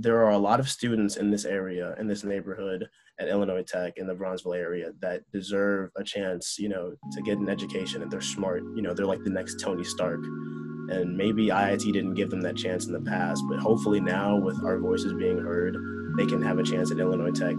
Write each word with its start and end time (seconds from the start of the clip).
there 0.00 0.24
are 0.24 0.30
a 0.30 0.38
lot 0.38 0.60
of 0.60 0.68
students 0.68 1.16
in 1.16 1.30
this 1.30 1.44
area, 1.44 1.94
in 2.00 2.06
this 2.06 2.24
neighborhood 2.24 2.88
at 3.18 3.28
Illinois 3.28 3.62
Tech 3.62 3.98
in 3.98 4.06
the 4.06 4.14
Bronzeville 4.14 4.56
area 4.56 4.92
that 5.00 5.30
deserve 5.30 5.90
a 5.96 6.02
chance, 6.02 6.58
you 6.58 6.70
know, 6.70 6.94
to 7.12 7.20
get 7.20 7.36
an 7.36 7.50
education 7.50 8.00
and 8.00 8.10
they're 8.10 8.22
smart. 8.22 8.62
You 8.74 8.80
know, 8.80 8.94
they're 8.94 9.04
like 9.04 9.22
the 9.24 9.30
next 9.30 9.60
Tony 9.60 9.84
Stark. 9.84 10.20
And 10.88 11.16
maybe 11.18 11.48
IIT 11.48 11.92
didn't 11.92 12.14
give 12.14 12.30
them 12.30 12.40
that 12.40 12.56
chance 12.56 12.86
in 12.86 12.94
the 12.94 13.00
past, 13.02 13.42
but 13.48 13.58
hopefully 13.58 14.00
now 14.00 14.36
with 14.36 14.64
our 14.64 14.78
voices 14.78 15.12
being 15.12 15.38
heard, 15.38 15.76
they 16.16 16.24
can 16.24 16.40
have 16.42 16.58
a 16.58 16.64
chance 16.64 16.90
at 16.90 16.98
Illinois 16.98 17.30
Tech. 17.30 17.54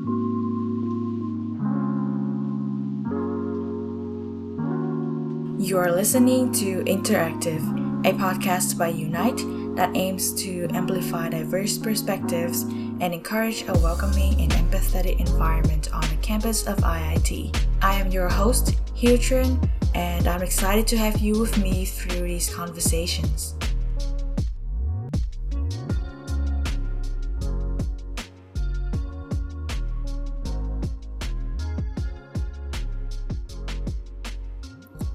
You 5.64 5.78
are 5.78 5.92
listening 5.92 6.52
to 6.54 6.84
Interactive, 6.86 7.62
a 8.04 8.14
podcast 8.14 8.80
by 8.80 8.88
Unite 8.88 9.40
that 9.76 9.96
aims 9.96 10.34
to 10.44 10.68
amplify 10.72 11.30
diverse 11.30 11.78
perspectives 11.78 12.64
and 12.64 13.14
encourage 13.14 13.64
a 13.68 13.74
welcoming 13.80 14.40
and 14.42 14.52
empathetic 14.52 15.20
environment 15.20 15.94
on 15.94 16.02
the 16.02 16.18
campus 16.22 16.68
of 16.68 16.78
IIT. 16.78 17.58
I 17.82 17.96
am 17.96 18.12
your 18.12 18.30
host, 18.30 18.76
Hyutrin, 18.96 19.70
and 19.96 20.28
I'm 20.28 20.44
excited 20.44 20.88
to 20.88 20.98
have 20.98 21.20
you 21.20 21.40
with 21.40 21.58
me 21.58 21.86
through 21.86 22.28
these 22.28 22.54
conversations. 22.54 23.56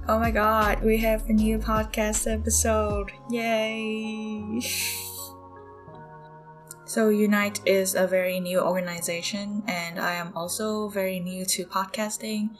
Oh 0.08 0.20
my 0.20 0.30
god, 0.30 0.84
we 0.84 0.98
have 0.98 1.28
a 1.28 1.32
new 1.32 1.58
podcast 1.58 2.32
episode. 2.32 3.10
Yay! 3.28 4.60
so, 6.84 7.08
Unite 7.08 7.58
is 7.66 7.96
a 7.96 8.06
very 8.06 8.38
new 8.38 8.60
organization, 8.60 9.64
and 9.66 9.98
I 9.98 10.14
am 10.14 10.30
also 10.36 10.88
very 10.88 11.18
new 11.18 11.44
to 11.46 11.66
podcasting. 11.66 12.50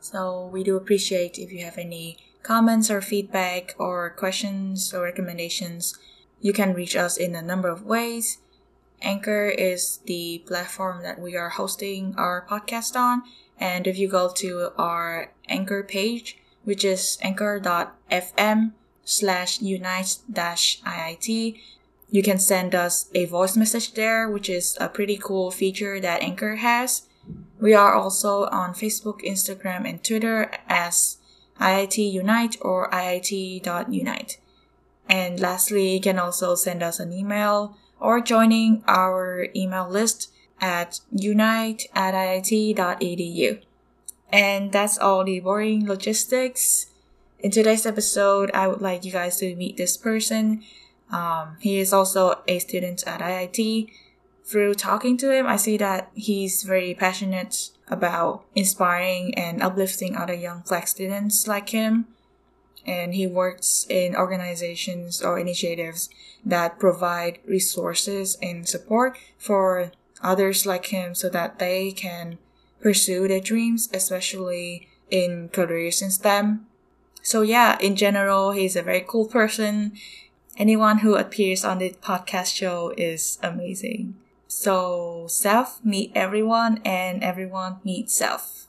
So, 0.00 0.48
we 0.50 0.64
do 0.64 0.78
appreciate 0.78 1.38
if 1.38 1.52
you 1.52 1.62
have 1.66 1.76
any 1.76 2.16
comments 2.42 2.90
or 2.90 3.02
feedback 3.02 3.74
or 3.76 4.08
questions 4.08 4.94
or 4.94 5.02
recommendations. 5.02 5.98
You 6.40 6.54
can 6.54 6.72
reach 6.72 6.96
us 6.96 7.18
in 7.18 7.34
a 7.34 7.42
number 7.42 7.68
of 7.68 7.84
ways. 7.84 8.38
Anchor 9.02 9.48
is 9.48 9.98
the 10.06 10.42
platform 10.46 11.02
that 11.02 11.20
we 11.20 11.36
are 11.36 11.50
hosting 11.50 12.14
our 12.16 12.46
podcast 12.48 12.96
on, 12.96 13.24
and 13.60 13.86
if 13.86 13.98
you 13.98 14.08
go 14.08 14.32
to 14.36 14.70
our 14.78 15.34
Anchor 15.50 15.82
page, 15.82 16.38
which 16.64 16.84
is 16.84 17.18
anchor.fm 17.22 18.72
slash 19.04 19.60
unite 19.60 20.18
dash 20.30 20.80
IIT. 20.82 21.60
You 22.10 22.22
can 22.22 22.38
send 22.38 22.74
us 22.74 23.10
a 23.14 23.24
voice 23.26 23.56
message 23.56 23.94
there, 23.94 24.30
which 24.30 24.48
is 24.48 24.76
a 24.80 24.88
pretty 24.88 25.16
cool 25.16 25.50
feature 25.50 26.00
that 26.00 26.22
Anchor 26.22 26.56
has. 26.56 27.02
We 27.60 27.74
are 27.74 27.94
also 27.94 28.44
on 28.46 28.74
Facebook, 28.74 29.24
Instagram, 29.24 29.88
and 29.88 30.02
Twitter 30.02 30.50
as 30.68 31.18
IIT 31.60 32.12
Unite 32.12 32.56
or 32.60 32.90
IIT.unite. 32.90 34.38
And 35.08 35.40
lastly, 35.40 35.94
you 35.94 36.00
can 36.00 36.18
also 36.18 36.54
send 36.54 36.82
us 36.82 37.00
an 37.00 37.12
email 37.12 37.76
or 38.00 38.20
joining 38.20 38.82
our 38.86 39.48
email 39.54 39.88
list 39.88 40.30
at 40.60 41.00
unite 41.10 41.86
at 41.94 42.14
iit.edu. 42.14 43.60
And 44.32 44.72
that's 44.72 44.98
all 44.98 45.24
the 45.24 45.40
boring 45.40 45.86
logistics. 45.86 46.86
In 47.38 47.50
today's 47.50 47.86
episode, 47.86 48.50
I 48.52 48.68
would 48.68 48.80
like 48.80 49.04
you 49.04 49.12
guys 49.12 49.38
to 49.38 49.54
meet 49.54 49.76
this 49.76 49.96
person. 49.96 50.62
Um, 51.10 51.56
he 51.60 51.78
is 51.78 51.92
also 51.92 52.42
a 52.48 52.58
student 52.58 53.06
at 53.06 53.20
IIT. 53.20 53.90
Through 54.44 54.74
talking 54.74 55.16
to 55.18 55.30
him, 55.30 55.46
I 55.46 55.56
see 55.56 55.76
that 55.78 56.10
he's 56.14 56.64
very 56.64 56.94
passionate 56.94 57.70
about 57.88 58.44
inspiring 58.54 59.34
and 59.34 59.62
uplifting 59.62 60.16
other 60.16 60.34
young 60.34 60.62
Black 60.66 60.88
students 60.88 61.46
like 61.46 61.70
him. 61.70 62.06
And 62.86 63.14
he 63.14 63.26
works 63.26 63.86
in 63.88 64.14
organizations 64.14 65.22
or 65.22 65.38
initiatives 65.38 66.10
that 66.44 66.78
provide 66.78 67.38
resources 67.46 68.36
and 68.42 68.68
support 68.68 69.16
for 69.38 69.92
others 70.22 70.66
like 70.66 70.86
him 70.86 71.14
so 71.14 71.28
that 71.30 71.58
they 71.58 71.92
can 71.92 72.38
pursue 72.84 73.26
their 73.26 73.40
dreams, 73.40 73.88
especially 73.94 74.86
in 75.10 75.48
careers 75.48 76.02
in 76.02 76.10
STEM. 76.10 76.66
So 77.22 77.40
yeah, 77.40 77.78
in 77.80 77.96
general, 77.96 78.52
he's 78.52 78.76
a 78.76 78.82
very 78.82 79.00
cool 79.00 79.24
person. 79.24 79.92
Anyone 80.58 80.98
who 80.98 81.14
appears 81.14 81.64
on 81.64 81.78
the 81.78 81.96
podcast 82.02 82.54
show 82.54 82.92
is 82.98 83.38
amazing. 83.42 84.16
So 84.48 85.24
Seth 85.30 85.80
meet 85.82 86.12
everyone 86.14 86.82
and 86.84 87.24
everyone 87.24 87.80
meet 87.84 88.10
Seth. 88.10 88.68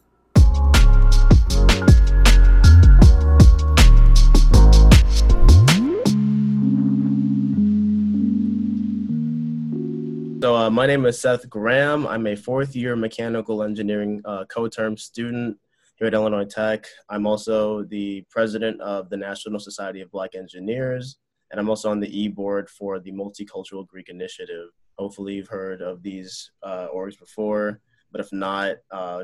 So, 10.46 10.56
uh, 10.56 10.70
my 10.70 10.86
name 10.86 11.08
is 11.08 11.20
Seth 11.20 11.50
Graham. 11.50 12.06
I'm 12.06 12.28
a 12.28 12.36
fourth 12.36 12.76
year 12.76 12.96
mechanical 12.96 13.64
engineering 13.64 14.22
uh, 14.26 14.46
co-term 14.46 14.96
student 14.96 15.58
here 15.96 16.06
at 16.06 16.14
Illinois 16.14 16.46
Tech. 16.46 16.86
I'm 17.10 17.26
also 17.26 17.82
the 17.86 18.24
president 18.30 18.80
of 18.80 19.10
the 19.10 19.18
National 19.18 19.60
Society 19.60 20.02
of 20.02 20.12
Black 20.12 20.36
Engineers, 20.36 21.18
and 21.50 21.60
I'm 21.60 21.68
also 21.68 21.90
on 21.90 22.00
the 22.00 22.22
e-board 22.22 22.70
for 22.70 23.00
the 23.00 23.12
Multicultural 23.12 23.88
Greek 23.88 24.10
Initiative. 24.10 24.68
Hopefully, 25.00 25.34
you've 25.34 25.48
heard 25.48 25.82
of 25.82 26.04
these 26.04 26.52
uh, 26.62 26.90
orgs 26.96 27.18
before, 27.18 27.82
but 28.12 28.22
if 28.22 28.32
not, 28.32 28.76
uh, 28.92 29.24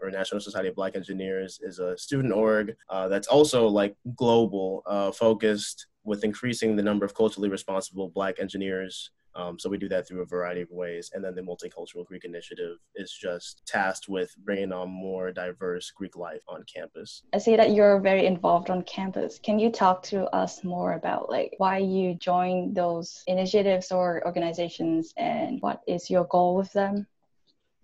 or 0.00 0.10
National 0.10 0.40
Society 0.40 0.70
of 0.70 0.74
Black 0.74 0.96
Engineers 0.96 1.60
is 1.62 1.78
a 1.78 1.94
student 1.98 2.32
org 2.32 2.74
uh, 2.88 3.06
that's 3.06 3.28
also 3.28 3.66
like 3.68 3.94
global, 4.16 4.82
uh, 4.86 5.12
focused 5.12 5.88
with 6.04 6.24
increasing 6.24 6.74
the 6.74 6.82
number 6.82 7.04
of 7.04 7.14
culturally 7.14 7.50
responsible 7.50 8.08
Black 8.08 8.40
engineers 8.40 9.10
um, 9.34 9.58
so 9.58 9.68
we 9.68 9.78
do 9.78 9.88
that 9.88 10.06
through 10.06 10.22
a 10.22 10.26
variety 10.26 10.60
of 10.60 10.70
ways. 10.70 11.10
And 11.12 11.24
then 11.24 11.34
the 11.34 11.42
Multicultural 11.42 12.04
Greek 12.06 12.24
Initiative 12.24 12.76
is 12.94 13.12
just 13.12 13.62
tasked 13.66 14.08
with 14.08 14.34
bringing 14.44 14.72
on 14.72 14.90
more 14.90 15.32
diverse 15.32 15.90
Greek 15.90 16.16
life 16.16 16.42
on 16.48 16.64
campus. 16.72 17.22
I 17.32 17.38
see 17.38 17.56
that 17.56 17.72
you're 17.72 18.00
very 18.00 18.26
involved 18.26 18.70
on 18.70 18.82
campus. 18.82 19.38
Can 19.38 19.58
you 19.58 19.70
talk 19.70 20.02
to 20.04 20.24
us 20.34 20.64
more 20.64 20.94
about 20.94 21.30
like 21.30 21.54
why 21.58 21.78
you 21.78 22.14
joined 22.14 22.74
those 22.74 23.22
initiatives 23.26 23.90
or 23.90 24.22
organizations 24.26 25.12
and 25.16 25.60
what 25.60 25.82
is 25.86 26.10
your 26.10 26.24
goal 26.24 26.56
with 26.56 26.72
them? 26.72 27.06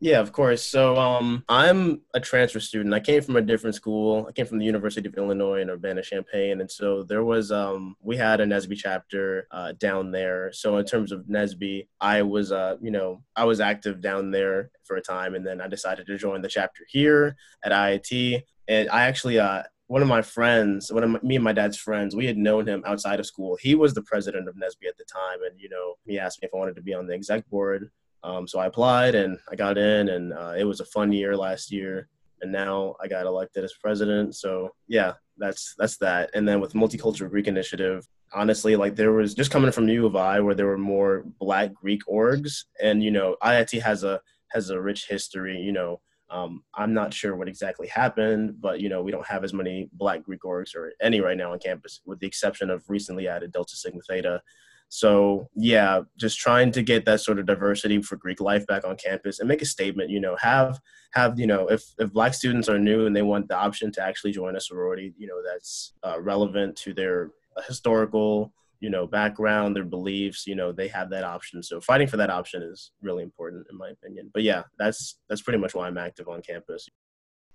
Yeah, 0.01 0.21
of 0.21 0.31
course. 0.31 0.63
So 0.63 0.97
um, 0.97 1.45
I'm 1.49 2.03
a 2.15 2.21
transfer 2.21 2.61
student. 2.61 2.95
I 2.95 3.01
came 3.01 3.21
from 3.21 3.35
a 3.35 3.43
different 3.43 3.75
school. 3.75 4.27
I 4.29 4.33
came 4.33 4.47
from 4.47 4.59
the 4.59 4.65
University 4.65 5.09
of 5.09 5.15
Illinois 5.17 5.61
in 5.61 5.71
Urbana-Champaign, 5.71 6.61
and 6.61 6.71
so 6.71 7.03
there 7.03 7.25
was 7.25 7.51
um, 7.51 7.97
we 8.01 8.17
had 8.17 8.41
a 8.41 8.45
NSBE 8.47 8.77
chapter 8.77 9.49
uh, 9.51 9.73
down 9.73 10.13
there. 10.13 10.53
So 10.53 10.77
in 10.77 10.85
terms 10.85 11.11
of 11.11 11.23
NSBE, 11.23 11.89
I 12.01 12.23
was 12.23 12.53
uh, 12.53 12.77
you 12.81 12.93
know 12.93 13.25
I 13.35 13.45
was 13.45 13.61
active 13.61 14.01
down 14.01 14.31
there 14.31 14.71
for 14.85 14.97
a 14.97 15.03
time, 15.03 15.35
and 15.35 15.45
then 15.45 15.61
I 15.61 15.67
decided 15.67 16.07
to 16.07 16.17
join 16.17 16.43
the 16.43 16.49
chapter 16.49 16.85
here 16.89 17.37
at 17.65 17.73
IIT. 17.73 18.43
And 18.69 18.89
I 18.91 19.03
actually 19.03 19.41
uh, 19.41 19.65
one 19.89 20.03
of 20.03 20.09
my 20.09 20.23
friends, 20.23 20.93
one 20.93 21.03
of 21.03 21.11
my, 21.11 21.19
me 21.25 21.35
and 21.35 21.45
my 21.45 21.53
dad's 21.53 21.77
friends, 21.77 22.15
we 22.15 22.27
had 22.27 22.37
known 22.39 22.69
him 22.69 22.85
outside 22.87 23.19
of 23.19 23.27
school. 23.27 23.59
He 23.61 23.75
was 23.75 23.95
the 23.95 24.03
president 24.03 24.49
of 24.49 24.55
NSBE 24.55 24.89
at 24.89 24.97
the 24.97 25.05
time, 25.13 25.43
and 25.45 25.59
you 25.59 25.69
know, 25.69 25.95
he 26.05 26.21
asked 26.21 26.41
me 26.41 26.47
if 26.47 26.55
I 26.55 26.59
wanted 26.59 26.77
to 26.77 26.83
be 26.83 26.95
on 26.95 27.09
the 27.09 27.15
exec 27.15 27.51
board 27.51 27.91
um, 28.23 28.49
so 28.49 28.59
I 28.59 28.67
applied 28.67 29.15
and 29.15 29.39
I 29.51 29.57
got 29.57 29.79
in, 29.79 30.09
and 30.09 30.33
uh, 30.33 30.55
it 30.57 30.65
was 30.65 30.81
a 30.81 30.87
fun 30.87 31.13
year 31.13 31.37
last 31.37 31.71
year. 31.71 32.09
And 32.41 32.53
now 32.53 32.95
I 33.03 33.09
got 33.09 33.27
elected 33.27 33.65
as 33.65 33.73
president. 33.73 34.37
So 34.37 34.71
yeah, 34.87 35.15
that's 35.39 35.75
that's 35.79 35.97
that. 35.99 36.31
And 36.35 36.47
then 36.47 36.61
with 36.61 36.73
Multicultural 36.73 37.31
Greek 37.31 37.49
Initiative, 37.49 38.07
honestly, 38.33 38.77
like 38.77 38.97
there 38.97 39.13
was 39.13 39.35
just 39.35 39.51
coming 39.51 39.73
from 39.73 39.89
U 39.89 40.07
of 40.07 40.17
I 40.17 40.41
where 40.41 40.55
there 40.55 40.67
were 40.67 40.79
more 40.79 41.25
Black 41.41 41.75
Greek 41.75 42.03
orgs, 42.07 42.65
and 42.81 43.03
you 43.03 43.11
know 43.11 43.37
IIT 43.43 43.81
has 43.83 44.05
a 44.05 44.21
has 44.49 44.71
a 44.71 44.81
rich 44.81 45.07
history. 45.09 45.59
You 45.59 45.73
know, 45.73 46.01
um, 46.31 46.63
I'm 46.75 46.95
not 46.95 47.15
sure 47.15 47.37
what 47.37 47.49
exactly 47.49 47.89
happened, 47.89 48.61
but 48.61 48.81
you 48.81 48.89
know 48.89 49.03
we 49.03 49.13
don't 49.13 49.27
have 49.27 49.45
as 49.45 49.55
many 49.55 49.89
Black 49.93 50.23
Greek 50.23 50.43
orgs 50.43 50.75
or 50.75 50.93
any 51.01 51.21
right 51.21 51.37
now 51.37 51.53
on 51.53 51.59
campus, 51.59 52.01
with 52.05 52.21
the 52.21 52.27
exception 52.27 52.71
of 52.71 52.89
recently 52.89 53.29
added 53.29 53.53
Delta 53.53 53.77
Sigma 53.77 54.01
Theta. 54.09 54.43
So 54.89 55.49
yeah, 55.55 56.03
just 56.17 56.39
trying 56.39 56.73
to 56.73 56.83
get 56.83 57.05
that 57.05 57.21
sort 57.21 57.39
of 57.39 57.47
diversity 57.47 58.01
for 58.03 58.17
Greek 58.17 58.41
life 58.41 58.67
back 58.67 58.87
on 58.87 58.97
campus 58.97 59.39
and 59.39 59.49
make 59.49 59.63
a 59.63 59.67
statement. 59.67 60.11
You 60.11 60.21
know, 60.21 60.37
have 60.41 60.81
have 61.13 61.39
you 61.39 61.47
know 61.47 61.69
if 61.69 61.85
if 61.99 62.13
Black 62.13 62.35
students 62.35 62.69
are 62.69 62.79
new 62.79 63.07
and 63.07 63.15
they 63.15 63.23
want 63.23 63.49
the 63.49 63.57
option 63.57 63.93
to 63.93 64.03
actually 64.03 64.33
join 64.33 64.57
a 64.57 64.61
sorority, 64.61 65.15
you 65.19 65.27
know, 65.27 65.41
that's 65.47 65.93
uh, 66.03 66.21
relevant 66.21 66.77
to 66.77 66.95
their 66.95 67.31
historical 67.67 68.53
you 68.81 68.89
know 68.89 69.09
background 69.09 69.75
their 69.75 69.85
beliefs 69.85 70.47
you 70.47 70.55
know 70.55 70.71
they 70.73 70.89
have 70.89 71.11
that 71.11 71.25
option. 71.25 71.63
So 71.63 71.81
fighting 71.81 72.07
for 72.07 72.17
that 72.17 72.31
option 72.31 72.63
is 72.63 72.93
really 73.03 73.23
important 73.23 73.67
in 73.71 73.77
my 73.77 73.91
opinion. 73.91 74.31
But 74.33 74.43
yeah 74.45 74.63
that's 74.79 75.19
that's 75.29 75.43
pretty 75.43 75.59
much 75.59 75.75
why 75.75 75.87
i'm 75.87 75.99
active 75.99 76.29
on 76.29 76.43
campus. 76.43 76.89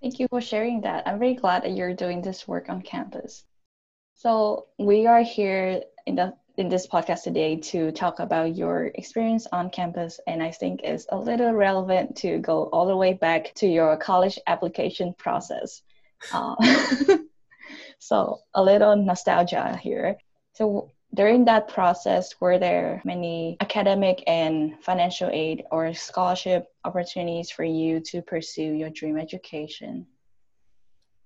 Thank 0.01 0.19
you 0.19 0.27
for 0.30 0.41
sharing 0.41 0.81
that. 0.81 1.07
I'm 1.07 1.18
very 1.18 1.35
glad 1.35 1.63
that 1.63 1.71
you're 1.71 1.94
doing 1.94 2.21
this 2.21 2.45
work 2.45 2.68
on 2.68 2.81
campus. 2.81 3.45
So 4.15 4.68
we 4.77 5.07
are 5.07 5.24
here 5.24 5.81
in 6.06 6.15
the 6.15 6.33
in 6.57 6.69
this 6.69 6.85
podcast 6.85 7.23
today 7.23 7.55
to 7.55 7.91
talk 7.91 8.19
about 8.19 8.55
your 8.55 8.91
experience 8.95 9.47
on 9.51 9.69
campus, 9.69 10.19
and 10.27 10.41
I 10.44 10.51
think 10.51 10.81
it's 10.83 11.07
a 11.09 11.17
little 11.17 11.51
relevant 11.51 12.15
to 12.17 12.38
go 12.39 12.65
all 12.65 12.85
the 12.85 12.95
way 12.95 13.13
back 13.13 13.53
to 13.55 13.67
your 13.67 13.97
college 13.97 14.38
application 14.45 15.13
process. 15.13 15.81
Uh, 16.31 16.55
so, 18.00 18.39
a 18.53 18.61
little 18.61 18.95
nostalgia 18.95 19.75
here. 19.81 20.17
So, 20.53 20.91
during 21.13 21.45
that 21.45 21.67
process, 21.67 22.35
were 22.39 22.59
there 22.59 23.01
many 23.03 23.57
academic 23.59 24.23
and 24.27 24.73
financial 24.83 25.29
aid 25.31 25.63
or 25.71 25.94
scholarship 25.94 26.67
opportunities 26.85 27.49
for 27.49 27.63
you 27.63 27.99
to 28.01 28.21
pursue 28.21 28.73
your 28.73 28.89
dream 28.89 29.17
education? 29.17 30.06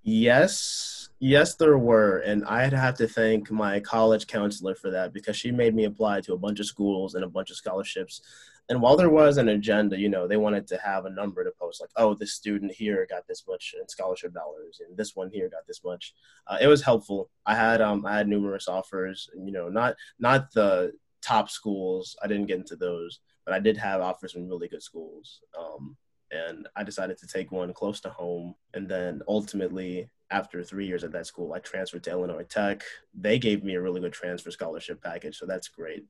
Yes, 0.03 1.06
yes, 1.19 1.55
there 1.55 1.77
were. 1.77 2.19
And 2.19 2.45
I'd 2.45 2.73
have 2.73 2.95
to 2.97 3.07
thank 3.07 3.51
my 3.51 3.79
college 3.79 4.27
counselor 4.27 4.75
for 4.75 4.91
that 4.91 5.13
because 5.13 5.35
she 5.35 5.51
made 5.51 5.75
me 5.75 5.85
apply 5.85 6.21
to 6.21 6.33
a 6.33 6.37
bunch 6.37 6.59
of 6.59 6.65
schools 6.65 7.15
and 7.15 7.23
a 7.23 7.29
bunch 7.29 7.49
of 7.49 7.57
scholarships 7.57 8.21
and 8.69 8.81
while 8.81 8.97
there 8.97 9.09
was 9.09 9.37
an 9.37 9.49
agenda, 9.49 9.97
you 9.97 10.09
know, 10.09 10.27
they 10.27 10.35
wanted 10.35 10.67
to 10.67 10.77
have 10.77 11.05
a 11.05 11.09
number 11.09 11.43
to 11.43 11.51
post, 11.59 11.79
like, 11.79 11.89
oh, 11.95 12.13
this 12.13 12.33
student 12.33 12.71
here 12.73 13.07
got 13.09 13.25
this 13.25 13.45
much 13.47 13.73
in 13.79 13.87
scholarship 13.87 14.33
dollars, 14.33 14.81
and 14.85 14.97
this 14.97 15.15
one 15.15 15.29
here 15.31 15.49
got 15.49 15.65
this 15.67 15.83
much. 15.85 16.13
Uh, 16.47 16.57
it 16.59 16.67
was 16.67 16.81
helpful. 16.83 17.29
I 17.45 17.55
had 17.55 17.81
um, 17.81 18.05
I 18.05 18.17
had 18.17 18.27
numerous 18.27 18.67
offers, 18.67 19.29
you 19.35 19.51
know, 19.53 19.69
not 19.69 19.95
not 20.19 20.51
the 20.51 20.91
top 21.21 21.49
schools. 21.49 22.17
I 22.21 22.27
didn't 22.27 22.47
get 22.47 22.59
into 22.59 22.75
those, 22.75 23.19
but 23.45 23.53
I 23.53 23.59
did 23.59 23.77
have 23.77 24.01
offers 24.01 24.33
from 24.33 24.49
really 24.49 24.67
good 24.67 24.83
schools. 24.83 25.39
Um, 25.57 25.95
and 26.31 26.67
I 26.75 26.83
decided 26.83 27.17
to 27.19 27.27
take 27.27 27.53
one 27.53 27.71
close 27.73 28.01
to 28.01 28.09
home, 28.09 28.55
and 28.73 28.87
then 28.87 29.21
ultimately. 29.27 30.09
After 30.29 30.63
three 30.63 30.85
years 30.85 31.03
at 31.03 31.11
that 31.13 31.25
school, 31.25 31.53
I 31.53 31.59
transferred 31.59 32.03
to 32.03 32.11
Illinois 32.11 32.43
Tech. 32.43 32.83
They 33.13 33.39
gave 33.39 33.63
me 33.63 33.75
a 33.75 33.81
really 33.81 34.01
good 34.01 34.13
transfer 34.13 34.51
scholarship 34.51 35.01
package, 35.01 35.37
so 35.37 35.45
that's 35.45 35.67
great. 35.67 36.05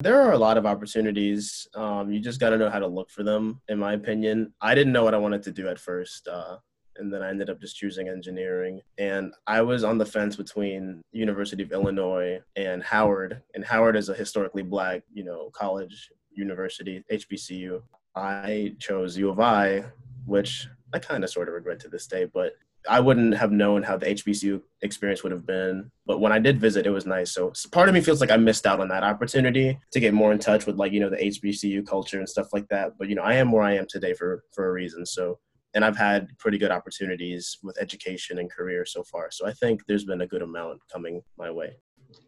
There 0.00 0.20
are 0.22 0.32
a 0.32 0.38
lot 0.38 0.56
of 0.56 0.64
opportunities. 0.64 1.66
Um, 1.74 2.10
you 2.10 2.20
just 2.20 2.40
got 2.40 2.50
to 2.50 2.58
know 2.58 2.70
how 2.70 2.78
to 2.78 2.86
look 2.86 3.10
for 3.10 3.22
them, 3.22 3.60
in 3.68 3.78
my 3.78 3.92
opinion. 3.92 4.54
I 4.60 4.74
didn't 4.74 4.92
know 4.92 5.04
what 5.04 5.14
I 5.14 5.18
wanted 5.18 5.42
to 5.42 5.52
do 5.52 5.68
at 5.68 5.78
first. 5.78 6.26
Uh, 6.26 6.56
and 6.96 7.12
then 7.12 7.22
I 7.22 7.30
ended 7.30 7.50
up 7.50 7.60
just 7.60 7.76
choosing 7.76 8.08
engineering. 8.08 8.80
And 8.98 9.32
I 9.46 9.62
was 9.62 9.84
on 9.84 9.98
the 9.98 10.06
fence 10.06 10.36
between 10.36 11.02
University 11.12 11.62
of 11.62 11.72
Illinois 11.72 12.40
and 12.56 12.82
Howard. 12.82 13.42
And 13.54 13.64
Howard 13.64 13.96
is 13.96 14.08
a 14.08 14.14
historically 14.14 14.62
black, 14.62 15.02
you 15.12 15.24
know, 15.24 15.50
college 15.52 16.10
university, 16.32 17.02
HBCU. 17.10 17.82
I 18.14 18.74
chose 18.78 19.16
U 19.16 19.30
of 19.30 19.40
I, 19.40 19.84
which 20.26 20.68
I 20.92 20.98
kind 20.98 21.24
of 21.24 21.30
sort 21.30 21.48
of 21.48 21.54
regret 21.54 21.80
to 21.80 21.88
this 21.88 22.06
day, 22.06 22.24
but 22.24 22.52
I 22.88 23.00
wouldn't 23.00 23.36
have 23.36 23.52
known 23.52 23.82
how 23.82 23.96
the 23.96 24.06
HBCU 24.06 24.60
experience 24.82 25.22
would 25.22 25.32
have 25.32 25.46
been. 25.46 25.90
But 26.06 26.20
when 26.20 26.32
I 26.32 26.38
did 26.38 26.60
visit, 26.60 26.86
it 26.86 26.90
was 26.90 27.06
nice. 27.06 27.32
So, 27.32 27.52
part 27.72 27.88
of 27.88 27.94
me 27.94 28.00
feels 28.00 28.20
like 28.20 28.30
I 28.30 28.36
missed 28.36 28.66
out 28.66 28.80
on 28.80 28.88
that 28.88 29.02
opportunity 29.02 29.78
to 29.92 30.00
get 30.00 30.14
more 30.14 30.32
in 30.32 30.38
touch 30.38 30.66
with 30.66 30.76
like, 30.76 30.92
you 30.92 31.00
know, 31.00 31.10
the 31.10 31.16
HBCU 31.16 31.86
culture 31.86 32.18
and 32.18 32.28
stuff 32.28 32.48
like 32.52 32.68
that. 32.68 32.92
But, 32.98 33.08
you 33.08 33.14
know, 33.14 33.22
I 33.22 33.34
am 33.34 33.52
where 33.52 33.62
I 33.62 33.74
am 33.74 33.86
today 33.88 34.14
for, 34.14 34.44
for 34.52 34.68
a 34.68 34.72
reason. 34.72 35.04
So, 35.04 35.38
and 35.74 35.84
I've 35.84 35.96
had 35.96 36.28
pretty 36.38 36.58
good 36.58 36.70
opportunities 36.70 37.58
with 37.62 37.78
education 37.78 38.38
and 38.38 38.50
career 38.50 38.84
so 38.84 39.04
far. 39.04 39.30
So 39.30 39.46
I 39.46 39.52
think 39.52 39.82
there's 39.86 40.04
been 40.04 40.22
a 40.22 40.26
good 40.26 40.42
amount 40.42 40.80
coming 40.92 41.22
my 41.38 41.50
way. 41.50 41.76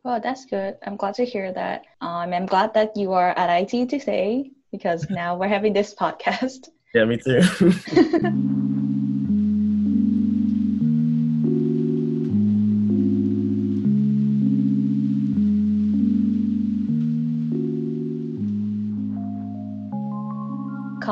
Well, 0.05 0.21
that's 0.21 0.47
good. 0.47 0.77
I'm 0.87 0.97
glad 0.97 1.15
to 1.15 1.25
hear 1.25 1.53
that. 1.53 1.85
Um, 2.01 2.33
I'm 2.33 2.47
glad 2.47 2.75
that 2.75 2.97
you 2.97 3.13
are 3.13 3.37
at 3.37 3.73
IT 3.73 3.89
today 3.89 4.51
because 4.71 5.09
now 5.11 5.37
we're 5.37 5.49
having 5.49 5.73
this 5.73 5.95
podcast. 5.95 6.69
Yeah, 6.95 7.05
me 7.05 7.17
too. 7.17 7.41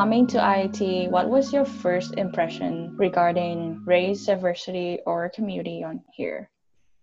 Coming 0.01 0.27
to 0.29 0.39
IIT, 0.39 1.11
what 1.11 1.29
was 1.29 1.53
your 1.53 1.67
first 1.67 2.15
impression 2.17 2.97
regarding 2.97 3.85
race, 3.85 4.25
diversity, 4.25 4.99
or 5.05 5.29
community 5.29 5.85
on 5.85 6.01
here? 6.15 6.49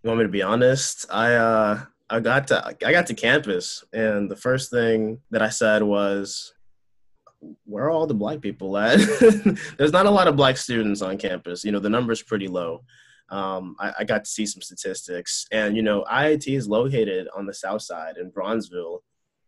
You 0.02 0.08
want 0.08 0.18
me 0.18 0.26
to 0.26 0.32
be 0.32 0.42
honest? 0.42 1.06
I 1.12 1.36
uh, 1.36 1.82
I 2.10 2.20
got 2.22 2.48
to 2.48 2.76
I 2.84 2.92
got 2.92 3.06
to 3.06 3.14
campus, 3.14 3.84
and 3.94 4.32
the 4.32 4.36
first 4.36 4.72
thing 4.72 5.20
that 5.30 5.44
I 5.44 5.50
said 5.50 5.84
was, 5.84 6.52
"Where 7.66 7.86
are 7.86 7.92
all 7.92 8.08
the 8.08 8.16
black 8.16 8.42
people 8.42 8.76
at?" 8.80 8.98
There's 9.78 9.94
not 9.94 10.08
a 10.08 10.10
lot 10.10 10.28
of 10.28 10.36
black 10.36 10.58
students 10.58 11.04
on 11.04 11.20
campus. 11.20 11.64
You 11.64 11.74
know, 11.74 11.80
the 11.80 11.92
number's 11.92 12.24
pretty 12.24 12.48
low. 12.48 12.84
Um, 13.30 13.76
I, 13.80 13.94
I 14.00 14.04
got 14.06 14.26
to 14.26 14.32
see 14.32 14.48
some 14.48 14.64
statistics, 14.64 15.46
and 15.52 15.76
you 15.76 15.84
know, 15.84 16.04
IIT 16.12 16.48
is 16.48 16.68
located 16.68 17.28
on 17.36 17.46
the 17.46 17.54
south 17.54 17.84
side 17.84 18.18
in 18.18 18.32
Bronzeville. 18.32 19.02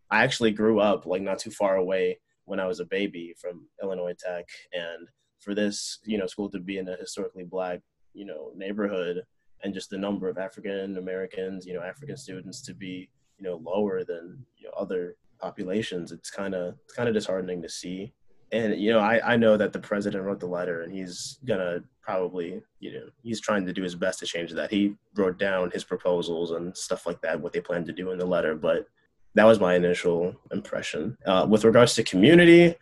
I 0.08 0.22
actually 0.22 0.52
grew 0.52 0.78
up 0.78 1.04
like 1.04 1.22
not 1.22 1.40
too 1.40 1.50
far 1.50 1.74
away 1.74 2.20
when 2.50 2.58
I 2.60 2.66
was 2.66 2.80
a 2.80 2.84
baby 2.84 3.32
from 3.40 3.68
Illinois 3.80 4.14
Tech, 4.18 4.48
and 4.72 5.06
for 5.38 5.54
this 5.54 6.00
you 6.04 6.18
know 6.18 6.26
school 6.26 6.50
to 6.50 6.58
be 6.58 6.78
in 6.78 6.88
a 6.88 6.96
historically 6.96 7.44
black 7.44 7.80
you 8.12 8.26
know 8.26 8.50
neighborhood, 8.56 9.22
and 9.62 9.72
just 9.72 9.88
the 9.88 9.96
number 9.96 10.28
of 10.28 10.36
African 10.36 10.96
Americans, 10.96 11.64
you 11.64 11.74
know 11.74 11.82
African 11.82 12.16
students 12.16 12.60
to 12.62 12.74
be 12.74 13.08
you 13.38 13.44
know 13.44 13.56
lower 13.62 14.02
than 14.04 14.44
you 14.58 14.66
know 14.66 14.74
other 14.76 15.16
populations, 15.38 16.10
it's 16.10 16.30
kind 16.30 16.54
of 16.54 16.74
it's 16.84 16.94
kind 16.94 17.08
of 17.08 17.14
disheartening 17.14 17.62
to 17.62 17.68
see. 17.68 18.12
And 18.52 18.80
you 18.80 18.92
know, 18.92 18.98
I, 18.98 19.34
I 19.34 19.36
know 19.36 19.56
that 19.56 19.72
the 19.72 19.78
president 19.78 20.24
wrote 20.24 20.40
the 20.40 20.46
letter, 20.46 20.82
and 20.82 20.92
he's 20.92 21.38
gonna 21.44 21.84
probably, 22.02 22.60
you 22.80 22.92
know, 22.92 23.06
he's 23.22 23.40
trying 23.40 23.64
to 23.64 23.72
do 23.72 23.84
his 23.84 23.94
best 23.94 24.18
to 24.18 24.26
change 24.26 24.50
that. 24.50 24.72
He 24.72 24.96
wrote 25.14 25.38
down 25.38 25.70
his 25.70 25.84
proposals 25.84 26.50
and 26.50 26.76
stuff 26.76 27.06
like 27.06 27.20
that, 27.20 27.40
what 27.40 27.52
they 27.52 27.60
plan 27.60 27.84
to 27.84 27.92
do 27.92 28.10
in 28.10 28.18
the 28.18 28.26
letter. 28.26 28.56
But 28.56 28.88
that 29.34 29.44
was 29.44 29.60
my 29.60 29.74
initial 29.74 30.34
impression. 30.52 31.16
Uh, 31.24 31.46
with 31.48 31.64
regards 31.64 31.94
to 31.94 32.02
community, 32.02 32.74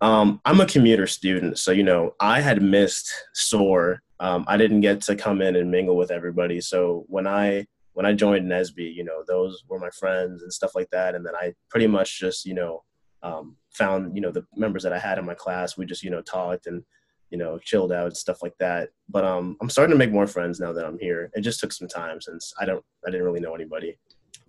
um, 0.00 0.40
I'm 0.44 0.60
a 0.60 0.66
commuter 0.66 1.06
student, 1.06 1.58
so 1.58 1.70
you 1.70 1.84
know 1.84 2.14
I 2.18 2.40
had 2.40 2.60
missed 2.60 3.12
SOAR. 3.34 4.02
Um, 4.18 4.44
I 4.48 4.56
didn't 4.56 4.80
get 4.80 5.00
to 5.02 5.16
come 5.16 5.40
in 5.40 5.56
and 5.56 5.70
mingle 5.70 5.96
with 5.96 6.10
everybody. 6.10 6.60
So 6.60 7.04
when 7.08 7.26
I 7.26 7.66
when 7.92 8.06
I 8.06 8.12
joined 8.12 8.50
NSBE, 8.50 8.94
you 8.94 9.04
know 9.04 9.22
those 9.26 9.62
were 9.68 9.78
my 9.78 9.90
friends 9.90 10.42
and 10.42 10.52
stuff 10.52 10.74
like 10.74 10.90
that. 10.90 11.14
And 11.14 11.24
then 11.24 11.36
I 11.36 11.54
pretty 11.70 11.86
much 11.86 12.18
just 12.18 12.44
you 12.44 12.54
know 12.54 12.82
um, 13.22 13.56
found 13.70 14.16
you 14.16 14.22
know 14.22 14.32
the 14.32 14.44
members 14.56 14.82
that 14.82 14.92
I 14.92 14.98
had 14.98 15.18
in 15.18 15.24
my 15.24 15.34
class. 15.34 15.76
We 15.76 15.86
just 15.86 16.02
you 16.02 16.10
know 16.10 16.22
talked 16.22 16.66
and 16.66 16.82
you 17.30 17.38
know 17.38 17.58
chilled 17.58 17.92
out 17.92 18.06
and 18.06 18.16
stuff 18.16 18.42
like 18.42 18.56
that. 18.58 18.88
But 19.08 19.24
um, 19.24 19.56
I'm 19.60 19.70
starting 19.70 19.92
to 19.92 19.98
make 19.98 20.12
more 20.12 20.26
friends 20.26 20.58
now 20.58 20.72
that 20.72 20.84
I'm 20.84 20.98
here. 20.98 21.30
It 21.34 21.42
just 21.42 21.60
took 21.60 21.72
some 21.72 21.88
time 21.88 22.20
since 22.20 22.52
I 22.60 22.64
don't 22.64 22.84
I 23.06 23.10
didn't 23.10 23.26
really 23.26 23.40
know 23.40 23.54
anybody 23.54 23.98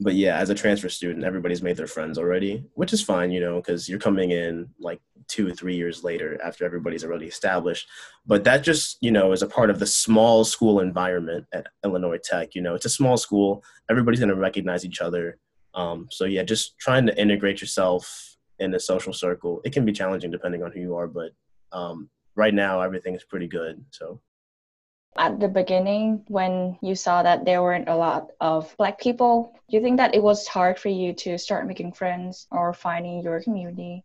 but 0.03 0.15
yeah, 0.15 0.37
as 0.37 0.49
a 0.49 0.55
transfer 0.55 0.89
student, 0.89 1.23
everybody's 1.23 1.61
made 1.61 1.77
their 1.77 1.87
friends 1.87 2.17
already, 2.17 2.63
which 2.73 2.93
is 2.93 3.01
fine, 3.01 3.31
you 3.31 3.39
know, 3.39 3.55
because 3.55 3.87
you're 3.87 3.99
coming 3.99 4.31
in 4.31 4.69
like 4.79 5.01
two 5.27 5.47
or 5.47 5.51
three 5.51 5.75
years 5.75 6.03
later 6.03 6.39
after 6.43 6.65
everybody's 6.65 7.03
already 7.05 7.25
established. 7.25 7.87
But 8.25 8.43
that 8.43 8.63
just, 8.63 8.97
you 9.01 9.11
know, 9.11 9.31
is 9.31 9.41
a 9.41 9.47
part 9.47 9.69
of 9.69 9.79
the 9.79 9.87
small 9.87 10.43
school 10.43 10.81
environment 10.81 11.45
at 11.53 11.67
Illinois 11.85 12.19
Tech. 12.21 12.53
You 12.53 12.61
know, 12.61 12.75
it's 12.75 12.85
a 12.85 12.89
small 12.89 13.17
school, 13.17 13.63
everybody's 13.89 14.19
going 14.19 14.29
to 14.29 14.35
recognize 14.35 14.85
each 14.85 15.01
other. 15.01 15.39
Um, 15.73 16.07
so 16.11 16.25
yeah, 16.25 16.43
just 16.43 16.77
trying 16.77 17.05
to 17.05 17.19
integrate 17.19 17.61
yourself 17.61 18.35
in 18.59 18.73
a 18.75 18.79
social 18.79 19.13
circle. 19.13 19.61
It 19.63 19.73
can 19.73 19.85
be 19.85 19.93
challenging 19.93 20.31
depending 20.31 20.63
on 20.63 20.71
who 20.71 20.81
you 20.81 20.95
are, 20.95 21.07
but 21.07 21.31
um, 21.71 22.09
right 22.35 22.53
now 22.53 22.81
everything 22.81 23.15
is 23.15 23.23
pretty 23.23 23.47
good. 23.47 23.83
So 23.91 24.21
at 25.17 25.39
the 25.39 25.47
beginning 25.47 26.23
when 26.27 26.77
you 26.81 26.95
saw 26.95 27.23
that 27.23 27.45
there 27.45 27.61
weren't 27.61 27.89
a 27.89 27.95
lot 27.95 28.29
of 28.41 28.75
black 28.77 28.99
people 28.99 29.53
do 29.69 29.77
you 29.77 29.83
think 29.83 29.97
that 29.97 30.13
it 30.13 30.21
was 30.21 30.47
hard 30.47 30.77
for 30.77 30.89
you 30.89 31.13
to 31.13 31.37
start 31.37 31.67
making 31.67 31.93
friends 31.93 32.47
or 32.51 32.73
finding 32.73 33.23
your 33.23 33.41
community? 33.41 34.03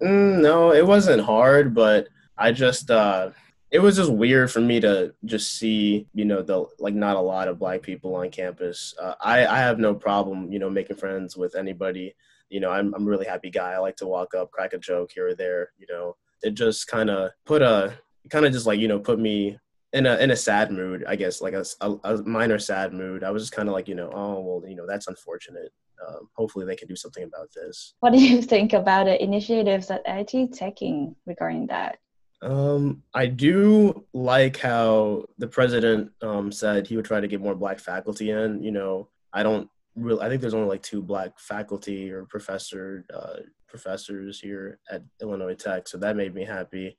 Mm, 0.00 0.40
no 0.40 0.72
it 0.72 0.86
wasn't 0.86 1.22
hard 1.22 1.74
but 1.74 2.08
i 2.36 2.50
just 2.52 2.90
uh 2.90 3.30
it 3.72 3.80
was 3.80 3.96
just 3.96 4.12
weird 4.12 4.50
for 4.50 4.60
me 4.60 4.78
to 4.80 5.14
just 5.24 5.58
see 5.58 6.06
you 6.12 6.26
know 6.26 6.42
the 6.42 6.66
like 6.78 6.94
not 6.94 7.16
a 7.16 7.20
lot 7.20 7.48
of 7.48 7.58
black 7.58 7.82
people 7.82 8.14
on 8.14 8.30
campus. 8.30 8.94
Uh, 9.00 9.14
i 9.20 9.46
i 9.46 9.58
have 9.58 9.78
no 9.78 9.94
problem 9.94 10.52
you 10.52 10.58
know 10.58 10.70
making 10.70 10.96
friends 10.96 11.36
with 11.36 11.56
anybody. 11.56 12.14
You 12.50 12.60
know 12.60 12.70
i'm, 12.70 12.94
I'm 12.94 13.06
a 13.06 13.10
really 13.10 13.26
happy 13.26 13.50
guy. 13.50 13.72
I 13.72 13.78
like 13.78 13.96
to 13.96 14.06
walk 14.06 14.34
up 14.34 14.50
crack 14.50 14.74
a 14.74 14.78
joke 14.78 15.10
here 15.14 15.28
or 15.28 15.34
there 15.34 15.70
you 15.78 15.86
know. 15.90 16.16
It 16.42 16.54
just 16.54 16.86
kind 16.86 17.08
of 17.08 17.30
put 17.46 17.62
a 17.62 17.94
kind 18.28 18.44
of 18.44 18.52
just 18.52 18.66
like 18.66 18.78
you 18.78 18.88
know 18.88 18.98
put 18.98 19.18
me 19.18 19.58
in 19.92 20.06
a 20.06 20.16
in 20.16 20.30
a 20.30 20.36
sad 20.36 20.70
mood, 20.72 21.04
I 21.06 21.16
guess, 21.16 21.40
like 21.40 21.54
a, 21.54 21.64
a, 21.80 21.90
a 22.04 22.22
minor 22.22 22.58
sad 22.58 22.92
mood. 22.92 23.22
I 23.24 23.30
was 23.30 23.42
just 23.42 23.52
kind 23.52 23.68
of 23.68 23.74
like, 23.74 23.88
you 23.88 23.94
know, 23.94 24.10
oh 24.12 24.40
well, 24.40 24.68
you 24.68 24.76
know, 24.76 24.86
that's 24.86 25.08
unfortunate. 25.08 25.72
Um, 26.06 26.28
hopefully, 26.34 26.66
they 26.66 26.76
can 26.76 26.88
do 26.88 26.96
something 26.96 27.24
about 27.24 27.52
this. 27.54 27.94
What 28.00 28.12
do 28.12 28.18
you 28.18 28.42
think 28.42 28.72
about 28.72 29.06
the 29.06 29.22
initiatives 29.22 29.88
that 29.88 30.02
IT 30.06 30.52
taking 30.52 31.14
regarding 31.26 31.66
that? 31.68 31.98
Um, 32.40 33.04
I 33.14 33.26
do 33.26 34.04
like 34.12 34.58
how 34.58 35.26
the 35.38 35.46
president 35.46 36.10
um, 36.22 36.50
said 36.50 36.86
he 36.86 36.96
would 36.96 37.04
try 37.04 37.20
to 37.20 37.28
get 37.28 37.40
more 37.40 37.54
black 37.54 37.78
faculty 37.78 38.30
in. 38.30 38.62
You 38.62 38.72
know, 38.72 39.08
I 39.32 39.42
don't 39.42 39.68
really. 39.94 40.24
I 40.24 40.28
think 40.28 40.40
there's 40.40 40.54
only 40.54 40.68
like 40.68 40.82
two 40.82 41.02
black 41.02 41.38
faculty 41.38 42.10
or 42.10 42.24
professor 42.24 43.04
uh, 43.14 43.36
professors 43.68 44.40
here 44.40 44.80
at 44.90 45.02
Illinois 45.20 45.54
Tech, 45.54 45.86
so 45.86 45.98
that 45.98 46.16
made 46.16 46.34
me 46.34 46.44
happy. 46.44 46.96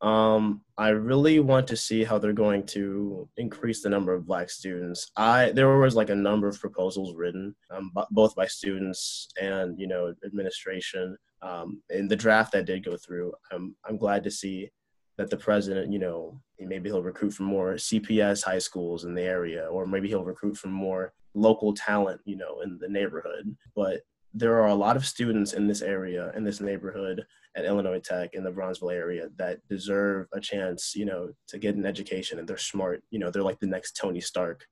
Um, 0.00 0.62
I 0.76 0.88
really 0.88 1.40
want 1.40 1.66
to 1.68 1.76
see 1.76 2.04
how 2.04 2.18
they're 2.18 2.32
going 2.32 2.66
to 2.66 3.28
increase 3.36 3.82
the 3.82 3.88
number 3.88 4.12
of 4.12 4.26
Black 4.26 4.50
students. 4.50 5.10
I 5.16 5.50
there 5.52 5.78
was 5.78 5.94
like 5.94 6.10
a 6.10 6.14
number 6.14 6.48
of 6.48 6.60
proposals 6.60 7.14
written, 7.14 7.54
um, 7.70 7.90
b- 7.94 8.02
both 8.10 8.34
by 8.34 8.46
students 8.46 9.28
and 9.40 9.78
you 9.78 9.86
know 9.86 10.14
administration. 10.24 11.16
Um, 11.42 11.82
in 11.90 12.08
the 12.08 12.16
draft 12.16 12.52
that 12.52 12.66
did 12.66 12.84
go 12.84 12.96
through, 12.96 13.32
I'm 13.52 13.76
I'm 13.88 13.96
glad 13.96 14.24
to 14.24 14.30
see 14.30 14.70
that 15.16 15.30
the 15.30 15.36
president, 15.36 15.92
you 15.92 15.98
know, 15.98 16.40
maybe 16.58 16.88
he'll 16.88 17.02
recruit 17.02 17.32
from 17.32 17.46
more 17.46 17.74
CPS 17.74 18.42
high 18.42 18.58
schools 18.58 19.04
in 19.04 19.14
the 19.14 19.22
area, 19.22 19.66
or 19.66 19.86
maybe 19.86 20.08
he'll 20.08 20.24
recruit 20.24 20.56
from 20.56 20.72
more 20.72 21.12
local 21.34 21.72
talent, 21.72 22.20
you 22.24 22.36
know, 22.36 22.60
in 22.62 22.78
the 22.78 22.88
neighborhood. 22.88 23.56
But 23.76 24.00
there 24.34 24.60
are 24.60 24.68
a 24.68 24.74
lot 24.74 24.96
of 24.96 25.06
students 25.06 25.52
in 25.52 25.68
this 25.68 25.80
area, 25.80 26.32
in 26.34 26.42
this 26.42 26.60
neighborhood 26.60 27.24
at 27.56 27.64
Illinois 27.64 28.00
Tech 28.00 28.34
in 28.34 28.42
the 28.42 28.50
Bronzeville 28.50 28.92
area 28.92 29.28
that 29.36 29.66
deserve 29.68 30.26
a 30.32 30.40
chance, 30.40 30.96
you 30.96 31.04
know, 31.04 31.30
to 31.46 31.58
get 31.58 31.76
an 31.76 31.86
education 31.86 32.40
and 32.40 32.48
they're 32.48 32.56
smart. 32.56 33.04
You 33.10 33.20
know, 33.20 33.30
they're 33.30 33.44
like 33.44 33.60
the 33.60 33.68
next 33.68 33.96
Tony 33.96 34.20
Stark. 34.20 34.66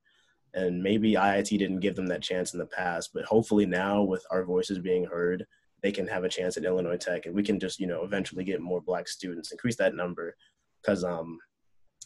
And 0.53 0.83
maybe 0.83 1.13
IIT 1.13 1.57
didn't 1.57 1.79
give 1.79 1.95
them 1.95 2.07
that 2.07 2.21
chance 2.21 2.53
in 2.53 2.59
the 2.59 2.65
past, 2.65 3.11
but 3.13 3.23
hopefully 3.23 3.65
now 3.65 4.03
with 4.03 4.23
our 4.29 4.43
voices 4.43 4.79
being 4.79 5.05
heard, 5.05 5.45
they 5.81 5.91
can 5.91 6.07
have 6.07 6.25
a 6.25 6.29
chance 6.29 6.57
at 6.57 6.65
Illinois 6.65 6.97
Tech 6.97 7.25
and 7.25 7.33
we 7.33 7.41
can 7.41 7.59
just, 7.59 7.79
you 7.79 7.87
know, 7.87 8.03
eventually 8.03 8.43
get 8.43 8.61
more 8.61 8.81
black 8.81 9.07
students, 9.07 9.51
increase 9.51 9.77
that 9.77 9.95
number. 9.95 10.35
Cause 10.85 11.03
um 11.05 11.39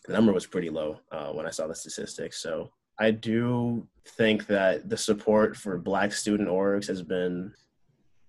the 0.05 0.13
number 0.13 0.31
was 0.31 0.45
pretty 0.45 0.69
low 0.69 0.99
uh, 1.11 1.31
when 1.31 1.45
I 1.45 1.49
saw 1.49 1.67
the 1.67 1.75
statistics. 1.75 2.41
So 2.41 2.71
I 2.99 3.11
do 3.11 3.87
think 4.05 4.47
that 4.47 4.89
the 4.89 4.97
support 4.97 5.55
for 5.55 5.77
Black 5.77 6.11
student 6.11 6.49
orgs 6.49 6.87
has 6.87 7.01
been, 7.03 7.53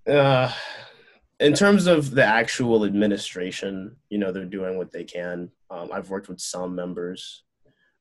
uh, 0.09 0.53
in 1.41 1.55
terms 1.55 1.87
of 1.87 2.11
the 2.11 2.25
actual 2.25 2.85
administration, 2.85 3.97
you 4.11 4.19
know, 4.19 4.33
they're 4.33 4.45
doing 4.45 4.77
what 4.77 4.93
they 4.93 5.05
can. 5.05 5.51
Um, 5.71 5.91
I've 5.93 6.11
worked 6.11 6.29
with 6.29 6.41
some 6.41 6.75
members, 6.75 7.45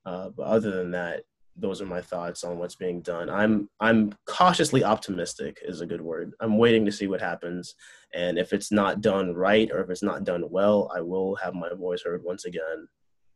uh, 0.05 0.29
but 0.29 0.43
other 0.43 0.71
than 0.71 0.91
that, 0.91 1.24
those 1.59 1.81
are 1.81 1.86
my 1.86 2.01
thoughts 2.01 2.43
on 2.43 2.59
what's 2.59 2.75
being 2.75 3.01
done. 3.01 3.29
I'm 3.29 3.67
I'm 3.79 4.13
cautiously 4.27 4.83
optimistic 4.83 5.59
is 5.63 5.81
a 5.81 5.88
good 5.88 6.01
word. 6.01 6.33
I'm 6.39 6.57
waiting 6.57 6.86
to 6.86 6.91
see 6.91 7.07
what 7.07 7.19
happens, 7.19 7.74
and 8.13 8.38
if 8.38 8.53
it's 8.53 8.71
not 8.71 9.01
done 9.01 9.33
right 9.33 9.69
or 9.71 9.81
if 9.81 9.89
it's 9.89 10.03
not 10.03 10.24
done 10.24 10.43
well, 10.50 10.91
I 10.95 11.01
will 11.01 11.36
have 11.38 11.55
my 11.55 11.69
voice 11.74 12.03
heard 12.03 12.24
once 12.24 12.45
again 12.45 12.88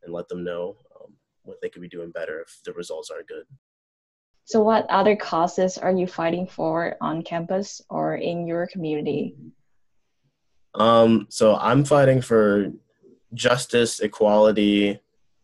and 0.04 0.14
let 0.14 0.28
them 0.28 0.44
know 0.44 0.78
could 1.72 1.82
be 1.82 1.90
doing 1.90 2.12
better 2.12 2.42
if 2.42 2.60
the 2.66 2.74
results 2.74 3.10
aren't 3.10 3.28
good. 3.28 3.46
So, 4.46 4.62
what 4.62 4.86
other 4.90 5.16
causes 5.16 5.78
are 5.78 5.92
you 5.92 6.08
fighting 6.08 6.48
for 6.48 6.98
on 7.00 7.22
campus 7.22 7.82
or 7.90 8.16
in 8.16 8.48
your 8.48 8.68
community? 8.68 9.36
Um, 10.74 11.28
so, 11.30 11.56
I'm 11.56 11.86
fighting 11.86 12.22
for 12.22 12.72
justice, 13.34 14.00
equality, 14.00 15.00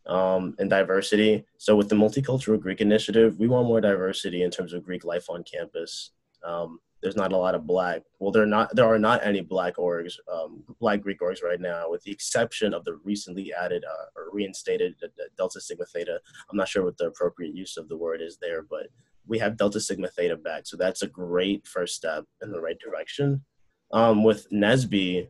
um, 0.07 0.55
and 0.59 0.69
diversity. 0.69 1.45
So, 1.57 1.75
with 1.75 1.89
the 1.89 1.95
Multicultural 1.95 2.59
Greek 2.59 2.81
Initiative, 2.81 3.39
we 3.39 3.47
want 3.47 3.67
more 3.67 3.81
diversity 3.81 4.43
in 4.43 4.51
terms 4.51 4.73
of 4.73 4.83
Greek 4.83 5.05
life 5.05 5.29
on 5.29 5.43
campus. 5.43 6.11
Um, 6.43 6.79
there's 7.01 7.15
not 7.15 7.31
a 7.31 7.37
lot 7.37 7.55
of 7.55 7.67
black 7.67 8.01
well 8.19 8.31
there 8.31 8.43
are 8.43 8.47
not 8.47 8.75
there 8.75 8.85
are 8.85 8.99
not 8.99 9.25
any 9.25 9.41
black 9.41 9.75
orgs 9.77 10.13
um, 10.31 10.63
black 10.79 11.01
greek 11.01 11.19
orgs 11.19 11.43
right 11.43 11.61
now 11.61 11.89
with 11.89 12.01
the 12.03 12.11
exception 12.11 12.73
of 12.73 12.83
the 12.85 12.95
recently 13.03 13.53
added 13.53 13.83
uh, 13.85 14.05
or 14.15 14.29
reinstated 14.31 14.95
delta 15.37 15.61
sigma 15.61 15.85
theta. 15.85 16.19
I'm 16.49 16.57
not 16.57 16.67
sure 16.67 16.83
what 16.83 16.97
the 16.97 17.07
appropriate 17.07 17.55
use 17.55 17.77
of 17.77 17.87
the 17.87 17.97
word 17.97 18.21
is 18.21 18.37
there 18.41 18.63
but 18.63 18.87
we 19.25 19.39
have 19.39 19.57
delta 19.57 19.79
sigma 19.79 20.07
theta 20.07 20.35
back 20.35 20.65
so 20.65 20.77
that's 20.77 21.01
a 21.01 21.07
great 21.07 21.67
first 21.67 21.95
step 21.95 22.25
in 22.41 22.51
the 22.51 22.61
right 22.61 22.79
direction. 22.79 23.43
Um, 23.91 24.23
with 24.23 24.49
NSBE 24.51 25.29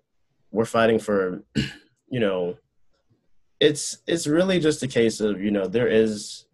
we're 0.51 0.65
fighting 0.65 0.99
for 0.99 1.43
you 2.09 2.19
know 2.19 2.57
it's 3.59 3.99
it's 4.07 4.27
really 4.27 4.59
just 4.59 4.83
a 4.83 4.87
case 4.87 5.19
of 5.19 5.41
you 5.41 5.51
know 5.51 5.67
there 5.67 5.87
is 5.87 6.46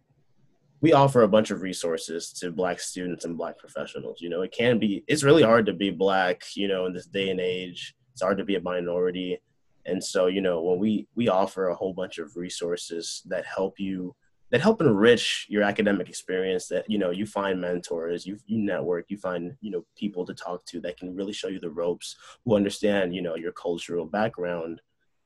we 0.84 0.92
offer 0.92 1.22
a 1.22 1.28
bunch 1.28 1.50
of 1.50 1.62
resources 1.62 2.30
to 2.30 2.52
black 2.52 2.78
students 2.78 3.24
and 3.24 3.38
black 3.38 3.56
professionals 3.56 4.20
you 4.20 4.28
know 4.28 4.42
it 4.42 4.52
can 4.52 4.78
be 4.78 5.02
it's 5.08 5.24
really 5.24 5.42
hard 5.42 5.64
to 5.64 5.72
be 5.72 5.88
black 5.88 6.42
you 6.54 6.68
know 6.68 6.84
in 6.84 6.92
this 6.92 7.06
day 7.06 7.30
and 7.30 7.40
age. 7.40 7.94
It's 8.12 8.20
hard 8.22 8.36
to 8.36 8.44
be 8.44 8.56
a 8.56 8.60
minority. 8.60 9.40
And 9.86 10.04
so 10.04 10.26
you 10.26 10.42
know 10.42 10.62
when 10.62 10.78
we 10.78 11.08
we 11.14 11.28
offer 11.28 11.68
a 11.68 11.74
whole 11.74 11.94
bunch 11.94 12.18
of 12.18 12.36
resources 12.36 13.22
that 13.30 13.46
help 13.46 13.80
you 13.80 14.14
that 14.50 14.60
help 14.60 14.82
enrich 14.82 15.46
your 15.48 15.62
academic 15.62 16.10
experience 16.10 16.68
that 16.68 16.84
you 16.86 16.98
know 16.98 17.10
you 17.10 17.24
find 17.24 17.62
mentors 17.62 18.26
you 18.26 18.38
you 18.46 18.58
network 18.58 19.06
you 19.08 19.16
find 19.16 19.56
you 19.62 19.70
know 19.70 19.84
people 19.96 20.26
to 20.26 20.34
talk 20.34 20.66
to 20.66 20.80
that 20.82 20.98
can 20.98 21.16
really 21.16 21.32
show 21.32 21.48
you 21.48 21.60
the 21.60 21.76
ropes 21.82 22.14
who 22.44 22.56
understand 22.56 23.14
you 23.14 23.22
know 23.22 23.36
your 23.36 23.52
cultural 23.52 24.04
background 24.04 24.82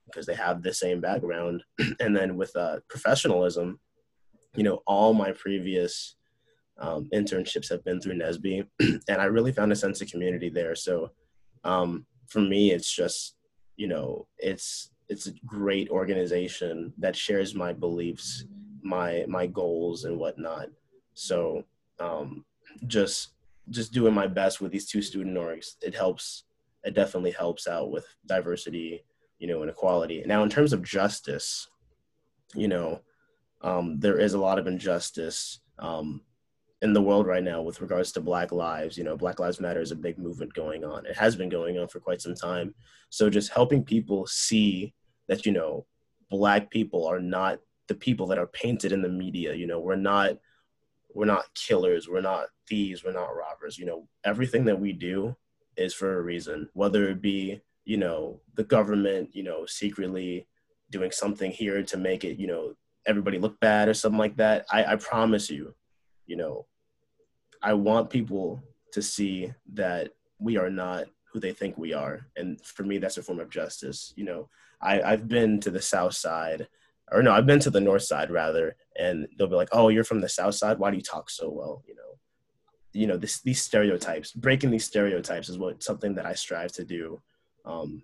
because 0.07 0.25
they 0.25 0.35
have 0.35 0.63
the 0.63 0.73
same 0.73 1.01
background. 1.01 1.63
And 2.01 2.17
then 2.17 2.37
with 2.37 2.55
uh, 2.57 2.77
professionalism 2.89 3.81
you 4.55 4.63
know, 4.63 4.83
all 4.87 5.15
my 5.15 5.33
previous 5.33 6.17
um, 6.79 7.09
internships 7.13 7.69
have 7.71 7.85
been 7.85 8.01
through 8.01 8.15
NSBE, 8.15 8.67
and 8.81 9.21
I 9.21 9.25
really 9.25 9.53
found 9.53 9.73
a 9.73 9.77
sense 9.77 10.01
of 10.01 10.11
community 10.11 10.49
there. 10.49 10.75
So 10.75 11.11
um, 11.65 12.07
for 12.27 12.41
me, 12.41 12.73
it's 12.73 12.93
just, 12.93 13.37
you 13.77 13.89
know, 13.89 14.27
it's 14.39 14.91
it's 15.09 15.27
a 15.27 15.33
great 15.47 15.89
organization 15.89 16.93
that 16.99 17.17
shares 17.17 17.55
my 17.55 17.73
beliefs, 17.73 18.45
my 18.83 19.25
my 19.29 19.47
goals 19.47 20.05
and 20.05 20.19
whatnot. 20.19 20.69
So 21.15 21.65
um, 21.99 22.45
just 22.87 23.33
just 23.71 23.93
doing 23.93 24.15
my 24.15 24.27
best 24.27 24.61
with 24.61 24.73
these 24.73 24.87
two 24.87 25.03
student 25.03 25.37
orgs, 25.37 25.77
it 25.83 25.95
helps. 25.95 26.45
It 26.85 26.95
definitely 26.95 27.33
helps 27.33 27.67
out 27.67 27.91
with 27.91 28.07
diversity, 28.27 29.05
you 29.39 29.49
know, 29.49 29.63
and 29.63 29.71
equality. 29.71 30.23
Now, 30.25 30.43
in 30.45 30.49
terms 30.49 30.73
of 30.73 30.83
justice, 30.83 31.67
you 32.55 32.69
know, 32.69 33.01
um, 33.61 33.99
there 33.99 34.19
is 34.19 34.35
a 34.35 34.41
lot 34.41 34.59
of 34.59 34.67
injustice 34.67 35.61
um, 35.79 36.23
in 36.83 36.93
the 36.93 37.03
world 37.03 37.27
right 37.27 37.43
now 37.43 37.61
with 37.61 37.81
regards 37.81 38.13
to 38.13 38.21
Black 38.21 38.53
lives. 38.53 38.97
You 38.97 39.05
know, 39.05 39.17
Black 39.17 39.41
Lives 39.41 39.61
Matter 39.61 39.81
is 39.81 39.91
a 39.91 39.97
big 39.97 40.19
movement 40.19 40.55
going 40.55 40.85
on. 40.85 41.07
It 41.07 41.17
has 41.17 41.35
been 41.35 41.49
going 41.49 41.79
on 41.79 41.89
for 41.89 42.01
quite 42.01 42.21
some 42.21 42.35
time. 42.35 42.75
So 43.11 43.29
just 43.29 43.53
helping 43.53 43.85
people 43.85 44.27
see 44.27 44.95
that 45.29 45.45
you 45.45 45.53
know, 45.53 45.87
Black 46.31 46.71
people 46.71 47.07
are 47.07 47.21
not 47.21 47.59
the 47.89 47.95
people 47.95 48.27
that 48.29 48.39
are 48.39 48.47
painted 48.47 48.93
in 48.93 49.03
the 49.03 49.09
media. 49.09 49.55
You 49.55 49.67
know, 49.67 49.81
we're 49.81 49.97
not 49.97 50.39
we're 51.15 51.25
not 51.25 51.53
killers. 51.55 52.09
We're 52.09 52.21
not 52.21 52.47
thieves. 52.69 53.03
We're 53.03 53.13
not 53.13 53.35
robbers. 53.35 53.79
You 53.79 53.87
know, 53.87 54.09
everything 54.25 54.65
that 54.67 54.79
we 54.79 54.93
do 54.93 55.35
is 55.77 55.95
for 55.95 56.19
a 56.19 56.23
reason. 56.23 56.69
Whether 56.75 57.09
it 57.09 57.21
be 57.21 57.61
you 57.85 57.97
know 57.97 58.41
the 58.55 58.65
government, 58.65 59.31
you 59.33 59.43
know, 59.43 59.67
secretly 59.67 60.47
doing 60.91 61.11
something 61.11 61.51
here 61.51 61.83
to 61.83 61.97
make 61.97 62.25
it 62.25 62.39
you 62.39 62.47
know 62.47 62.75
everybody 63.07 63.39
look 63.39 63.59
bad 63.61 63.89
or 63.89 63.95
something 63.95 64.19
like 64.19 64.37
that. 64.37 64.67
I, 64.71 64.85
I 64.85 64.97
promise 64.97 65.51
you, 65.51 65.75
you 66.27 66.37
know, 66.37 66.67
I 67.63 67.73
want 67.73 68.11
people 68.11 68.63
to 68.93 69.03
see 69.03 69.53
that 69.75 70.11
we 70.39 70.57
are 70.57 70.71
not 70.71 71.07
who 71.33 71.41
they 71.41 71.53
think 71.53 71.77
we 71.77 71.93
are. 71.93 72.27
And 72.37 72.61
for 72.65 72.83
me, 72.85 72.99
that's 72.99 73.19
a 73.19 73.23
form 73.23 73.41
of 73.41 73.51
justice. 73.51 74.13
You 74.17 74.25
know, 74.25 74.49
I, 74.81 75.03
I've 75.03 75.29
been 75.29 75.61
to 75.61 75.71
the 75.71 75.83
South 75.83 76.15
Side, 76.15 76.69
or 77.11 77.23
no, 77.23 77.33
I've 77.33 77.47
been 77.47 77.61
to 77.61 77.71
the 77.71 77.81
North 77.81 78.03
Side 78.03 78.31
rather, 78.31 78.77
and 78.99 79.27
they'll 79.37 79.49
be 79.49 79.57
like, 79.57 79.71
"Oh, 79.73 79.89
you're 79.89 80.05
from 80.05 80.21
the 80.21 80.29
South 80.29 80.55
Side. 80.55 80.79
Why 80.79 80.91
do 80.91 80.97
you 80.97 81.03
talk 81.03 81.31
so 81.31 81.51
well?" 81.51 81.83
You 81.87 81.97
know, 81.97 82.19
you 82.93 83.07
know 83.07 83.17
this, 83.17 83.41
these 83.41 83.63
stereotypes. 83.63 84.33
Breaking 84.33 84.71
these 84.71 84.85
stereotypes 84.85 85.49
is 85.49 85.59
what 85.59 85.83
something 85.83 86.15
that 86.15 86.27
I 86.27 86.35
strive 86.35 86.73
to 86.73 86.85
do, 86.85 87.21
um, 87.65 88.03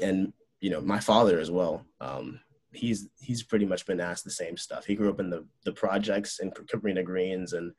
and 0.00 0.32
you 0.60 0.70
know, 0.70 0.80
my 0.80 1.00
father 1.00 1.38
as 1.38 1.50
well. 1.50 1.84
Um, 2.00 2.40
he's 2.72 3.08
he's 3.18 3.42
pretty 3.42 3.66
much 3.66 3.86
been 3.86 4.00
asked 4.00 4.24
the 4.24 4.30
same 4.30 4.56
stuff. 4.56 4.84
He 4.84 4.94
grew 4.94 5.10
up 5.10 5.20
in 5.20 5.30
the 5.30 5.46
the 5.64 5.72
projects 5.72 6.40
in 6.40 6.50
Cabrini 6.50 7.04
Greens, 7.04 7.52
and 7.52 7.72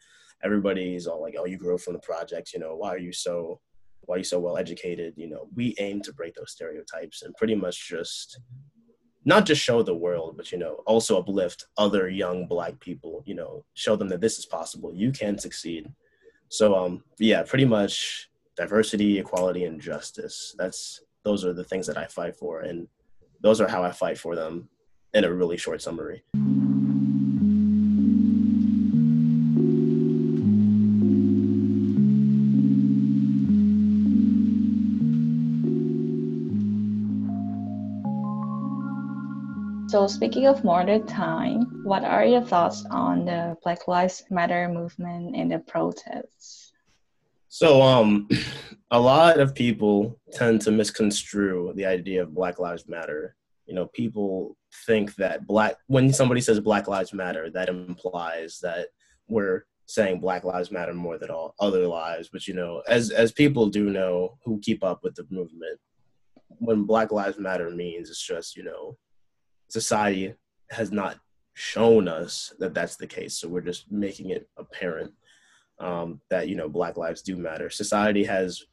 everybody's 0.43 1.07
all 1.07 1.21
like, 1.21 1.35
"Oh, 1.37 1.45
you 1.45 1.57
grew 1.57 1.75
up 1.75 1.81
from 1.81 1.93
the 1.93 1.99
projects. 1.99 2.53
You 2.53 2.59
know, 2.59 2.75
why 2.75 2.89
are 2.89 2.99
you 2.99 3.13
so 3.13 3.59
why 4.01 4.15
are 4.15 4.19
you 4.19 4.23
so 4.23 4.39
well 4.39 4.57
educated?" 4.57 5.13
You 5.17 5.29
know, 5.29 5.47
we 5.55 5.75
aim 5.79 6.01
to 6.03 6.13
break 6.13 6.35
those 6.35 6.51
stereotypes 6.51 7.21
and 7.21 7.35
pretty 7.35 7.55
much 7.55 7.87
just 7.87 8.39
not 9.25 9.45
just 9.45 9.61
show 9.61 9.83
the 9.83 9.93
world, 9.93 10.37
but 10.37 10.51
you 10.51 10.57
know, 10.57 10.81
also 10.85 11.19
uplift 11.19 11.65
other 11.77 12.09
young 12.09 12.47
Black 12.47 12.79
people. 12.79 13.23
You 13.25 13.35
know, 13.35 13.65
show 13.73 13.95
them 13.95 14.09
that 14.09 14.21
this 14.21 14.39
is 14.39 14.45
possible. 14.45 14.93
You 14.93 15.11
can 15.11 15.37
succeed. 15.37 15.91
So, 16.51 16.75
um, 16.75 17.03
yeah, 17.19 17.43
pretty 17.43 17.65
much 17.65 18.29
diversity, 18.57 19.19
equality, 19.19 19.65
and 19.65 19.79
justice. 19.79 20.55
That's 20.57 21.01
those 21.23 21.45
are 21.45 21.53
the 21.53 21.63
things 21.63 21.85
that 21.87 21.97
I 21.97 22.07
fight 22.07 22.35
for, 22.35 22.61
and 22.61 22.87
those 23.41 23.61
are 23.61 23.67
how 23.67 23.83
I 23.83 23.91
fight 23.91 24.17
for 24.17 24.35
them 24.35 24.67
in 25.13 25.23
a 25.23 25.33
really 25.33 25.57
short 25.57 25.81
summary. 25.81 26.23
So, 39.89 40.05
speaking 40.05 40.45
of 40.45 40.63
modern 40.63 41.07
time, 41.07 41.81
what 41.83 42.03
are 42.03 42.23
your 42.23 42.43
thoughts 42.43 42.85
on 42.91 43.25
the 43.25 43.57
Black 43.63 43.87
Lives 43.87 44.23
Matter 44.29 44.69
movement 44.69 45.35
and 45.35 45.51
the 45.51 45.57
protests? 45.57 46.73
So, 47.47 47.81
um, 47.81 48.29
a 48.91 48.99
lot 48.99 49.39
of 49.39 49.55
people 49.55 50.19
tend 50.31 50.61
to 50.61 50.71
misconstrue 50.71 51.73
the 51.75 51.87
idea 51.87 52.21
of 52.21 52.35
Black 52.35 52.59
Lives 52.59 52.87
Matter 52.87 53.35
you 53.69 53.75
know, 53.75 53.85
people 53.93 54.57
think 54.87 55.13
that 55.15 55.45
black 55.45 55.75
when 55.85 56.11
somebody 56.11 56.41
says 56.41 56.59
Black 56.59 56.87
Lives 56.87 57.13
Matter, 57.13 57.51
that 57.51 57.69
implies 57.69 58.57
that 58.63 58.87
we're 59.27 59.65
saying 59.85 60.19
Black 60.19 60.43
Lives 60.43 60.71
Matter 60.71 60.93
more 60.95 61.19
than 61.19 61.29
all 61.29 61.53
other 61.59 61.85
lives. 61.85 62.29
But 62.33 62.47
you 62.47 62.55
know, 62.55 62.81
as 62.87 63.11
as 63.11 63.31
people 63.31 63.67
do 63.67 63.91
know 63.91 64.39
who 64.43 64.59
keep 64.59 64.83
up 64.83 65.03
with 65.03 65.13
the 65.13 65.27
movement, 65.29 65.79
when 66.47 66.85
Black 66.85 67.11
Lives 67.11 67.37
Matter 67.37 67.69
means 67.69 68.09
it's 68.09 68.25
just 68.25 68.57
you 68.57 68.63
know, 68.63 68.97
society 69.67 70.33
has 70.71 70.91
not 70.91 71.19
shown 71.53 72.07
us 72.07 72.51
that 72.57 72.73
that's 72.73 72.95
the 72.95 73.05
case. 73.05 73.37
So 73.37 73.47
we're 73.47 73.61
just 73.61 73.91
making 73.91 74.31
it 74.31 74.49
apparent 74.57 75.13
um, 75.77 76.21
that 76.31 76.47
you 76.47 76.55
know 76.55 76.69
Black 76.69 76.97
lives 76.97 77.21
do 77.21 77.37
matter. 77.37 77.69
Society 77.69 78.23
has 78.23 78.63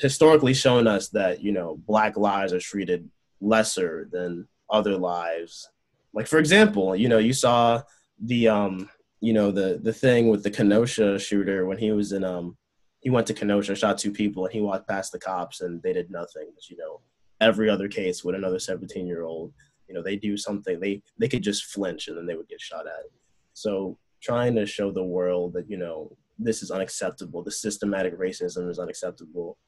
historically 0.00 0.54
shown 0.54 0.88
us 0.88 1.10
that 1.10 1.44
you 1.44 1.52
know 1.52 1.78
Black 1.86 2.16
lives 2.16 2.52
are 2.52 2.58
treated 2.58 3.08
lesser 3.44 4.08
than 4.10 4.48
other 4.70 4.96
lives. 4.96 5.68
Like 6.12 6.26
for 6.26 6.38
example, 6.38 6.96
you 6.96 7.08
know 7.08 7.18
you 7.18 7.32
saw 7.32 7.82
the 8.22 8.48
um, 8.48 8.88
you 9.20 9.32
know 9.32 9.50
the 9.50 9.80
the 9.82 9.92
thing 9.92 10.28
with 10.28 10.42
the 10.42 10.50
Kenosha 10.50 11.18
shooter 11.18 11.66
when 11.66 11.78
he 11.78 11.92
was 11.92 12.12
in 12.12 12.24
um 12.24 12.56
he 13.04 13.10
went 13.10 13.26
to 13.26 13.34
Kenosha, 13.34 13.76
shot 13.76 13.98
two 13.98 14.10
people, 14.10 14.46
and 14.46 14.52
he 14.52 14.62
walked 14.62 14.88
past 14.88 15.12
the 15.12 15.18
cops 15.18 15.60
and 15.60 15.80
they 15.82 15.92
did 15.92 16.10
nothing. 16.10 16.48
But, 16.54 16.70
you 16.70 16.78
know, 16.78 17.02
every 17.38 17.68
other 17.68 17.86
case 17.86 18.24
with 18.24 18.34
another 18.34 18.58
17 18.58 19.06
year 19.06 19.24
old, 19.24 19.52
you 19.86 19.94
know, 19.94 20.02
they 20.02 20.16
do 20.16 20.36
something, 20.38 20.80
they 20.80 21.02
they 21.18 21.28
could 21.28 21.42
just 21.42 21.66
flinch 21.66 22.08
and 22.08 22.16
then 22.16 22.26
they 22.26 22.34
would 22.34 22.48
get 22.48 22.60
shot 22.60 22.86
at. 22.86 23.04
So 23.52 23.98
trying 24.22 24.54
to 24.54 24.64
show 24.64 24.90
the 24.90 25.04
world 25.04 25.52
that 25.52 25.68
you 25.68 25.76
know 25.76 26.16
this 26.38 26.62
is 26.62 26.70
unacceptable, 26.70 27.42
the 27.42 27.50
systematic 27.50 28.18
racism 28.18 28.70
is 28.70 28.78
unacceptable. 28.78 29.58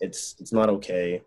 It's 0.00 0.36
it's 0.38 0.52
not 0.52 0.68
okay, 0.68 1.22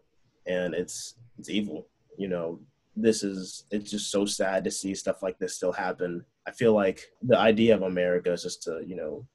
and 0.47 0.73
it's 0.73 1.15
it's 1.37 1.49
evil. 1.49 1.87
You 2.17 2.29
know, 2.29 2.59
this 2.95 3.23
is 3.23 3.65
it's 3.71 3.91
just 3.91 4.11
so 4.11 4.25
sad 4.25 4.63
to 4.63 4.71
see 4.71 4.95
stuff 4.95 5.21
like 5.21 5.37
this 5.37 5.55
still 5.55 5.71
happen. 5.71 6.25
I 6.47 6.51
feel 6.51 6.73
like 6.73 7.11
the 7.21 7.37
idea 7.37 7.75
of 7.75 7.83
America 7.83 8.31
is 8.31 8.43
just 8.43 8.63
to 8.63 8.81
you 8.85 8.95
know 8.95 9.25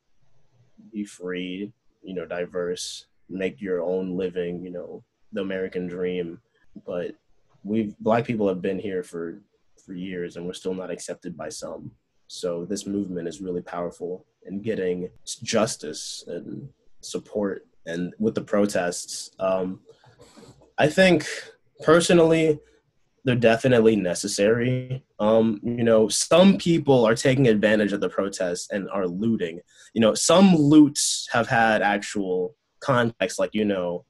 be 0.92 1.04
free, 1.04 1.72
you 2.02 2.14
know, 2.14 2.26
diverse, 2.26 3.06
make 3.28 3.60
your 3.60 3.82
own 3.82 4.16
living, 4.16 4.62
you 4.64 4.70
know, 4.70 5.04
the 5.32 5.40
American 5.40 5.86
dream. 5.86 6.40
But 6.86 7.14
we've 7.64 7.96
black 7.98 8.24
people 8.24 8.48
have 8.48 8.62
been 8.62 8.78
here 8.78 9.02
for 9.02 9.40
for 9.84 9.94
years 9.94 10.36
and 10.36 10.46
we're 10.46 10.52
still 10.52 10.74
not 10.74 10.90
accepted 10.90 11.36
by 11.36 11.48
some. 11.48 11.90
So 12.28 12.64
this 12.64 12.86
movement 12.86 13.28
is 13.28 13.40
really 13.40 13.62
powerful 13.62 14.24
in 14.46 14.62
getting 14.62 15.10
justice 15.42 16.24
and 16.26 16.68
support. 17.00 17.66
And 17.86 18.14
with 18.18 18.34
the 18.34 18.42
protests, 18.42 19.32
um, 19.38 19.80
I 20.82 20.88
think 20.88 21.28
personally, 21.84 22.58
they're 23.24 23.36
definitely 23.36 23.94
necessary. 23.94 25.04
Um, 25.20 25.60
you 25.62 25.84
know, 25.84 26.08
some 26.08 26.58
people 26.58 27.04
are 27.04 27.14
taking 27.14 27.46
advantage 27.46 27.92
of 27.92 28.00
the 28.00 28.08
protests 28.08 28.66
and 28.72 28.90
are 28.90 29.06
looting. 29.06 29.60
You 29.94 30.00
know, 30.00 30.14
some 30.14 30.56
loots 30.56 31.28
have 31.30 31.46
had 31.46 31.82
actual 31.82 32.56
context, 32.80 33.38
like 33.38 33.54
you 33.54 33.64
know, 33.64 34.04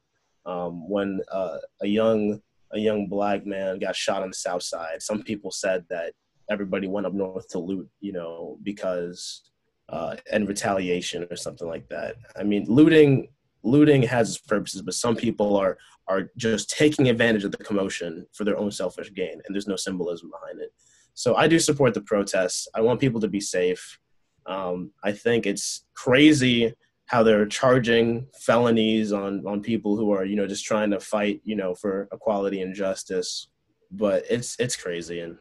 um, 0.47 0.89
when 0.89 1.21
uh, 1.31 1.59
a 1.83 1.87
young 1.87 2.41
a 2.71 2.79
young 2.79 3.05
black 3.05 3.45
man 3.45 3.77
got 3.77 3.95
shot 3.95 4.23
on 4.23 4.29
the 4.29 4.35
south 4.35 4.63
side. 4.63 5.03
Some 5.03 5.21
people 5.21 5.51
said 5.51 5.85
that 5.91 6.13
everybody 6.49 6.87
went 6.87 7.05
up 7.05 7.13
north 7.13 7.47
to 7.49 7.59
loot, 7.59 7.87
you 8.01 8.13
know, 8.13 8.57
because 8.63 9.43
uh, 9.89 10.15
and 10.31 10.47
retaliation 10.47 11.27
or 11.29 11.35
something 11.35 11.67
like 11.67 11.87
that. 11.89 12.15
I 12.35 12.41
mean, 12.41 12.65
looting 12.67 13.27
looting 13.63 14.03
has 14.03 14.29
its 14.29 14.37
purposes, 14.39 14.81
but 14.81 14.93
some 14.93 15.15
people 15.15 15.55
are 15.55 15.77
are 16.07 16.31
just 16.37 16.69
taking 16.69 17.09
advantage 17.09 17.43
of 17.43 17.51
the 17.51 17.63
commotion 17.63 18.25
for 18.33 18.43
their 18.43 18.57
own 18.57 18.71
selfish 18.71 19.13
gain, 19.13 19.41
and 19.45 19.55
there's 19.55 19.67
no 19.67 19.75
symbolism 19.75 20.29
behind 20.29 20.61
it. 20.61 20.71
So 21.13 21.35
I 21.35 21.47
do 21.47 21.59
support 21.59 21.93
the 21.93 22.01
protests. 22.01 22.67
I 22.73 22.81
want 22.81 22.99
people 22.99 23.21
to 23.21 23.27
be 23.27 23.39
safe. 23.39 23.99
Um, 24.45 24.91
I 25.03 25.11
think 25.11 25.45
it's 25.45 25.85
crazy 25.93 26.73
how 27.05 27.21
they're 27.23 27.45
charging 27.45 28.27
felonies 28.39 29.13
on 29.13 29.45
on 29.45 29.61
people 29.61 29.95
who 29.95 30.11
are 30.11 30.25
you 30.25 30.35
know 30.35 30.47
just 30.47 30.65
trying 30.65 30.91
to 30.91 30.99
fight 30.99 31.41
you 31.43 31.55
know 31.55 31.75
for 31.75 32.07
equality 32.11 32.61
and 32.61 32.75
justice. 32.75 33.47
But 33.91 34.25
it's 34.29 34.55
it's 34.59 34.75
crazy, 34.75 35.19
and 35.19 35.37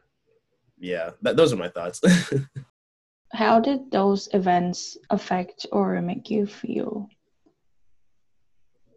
yeah, 0.78 1.10
that, 1.22 1.36
those 1.36 1.52
are 1.52 1.56
my 1.56 1.68
thoughts. 1.68 2.00
how 3.32 3.58
did 3.58 3.90
those 3.90 4.28
events 4.34 4.98
affect 5.10 5.66
or 5.72 6.00
make 6.02 6.30
you 6.30 6.46
feel? 6.46 7.08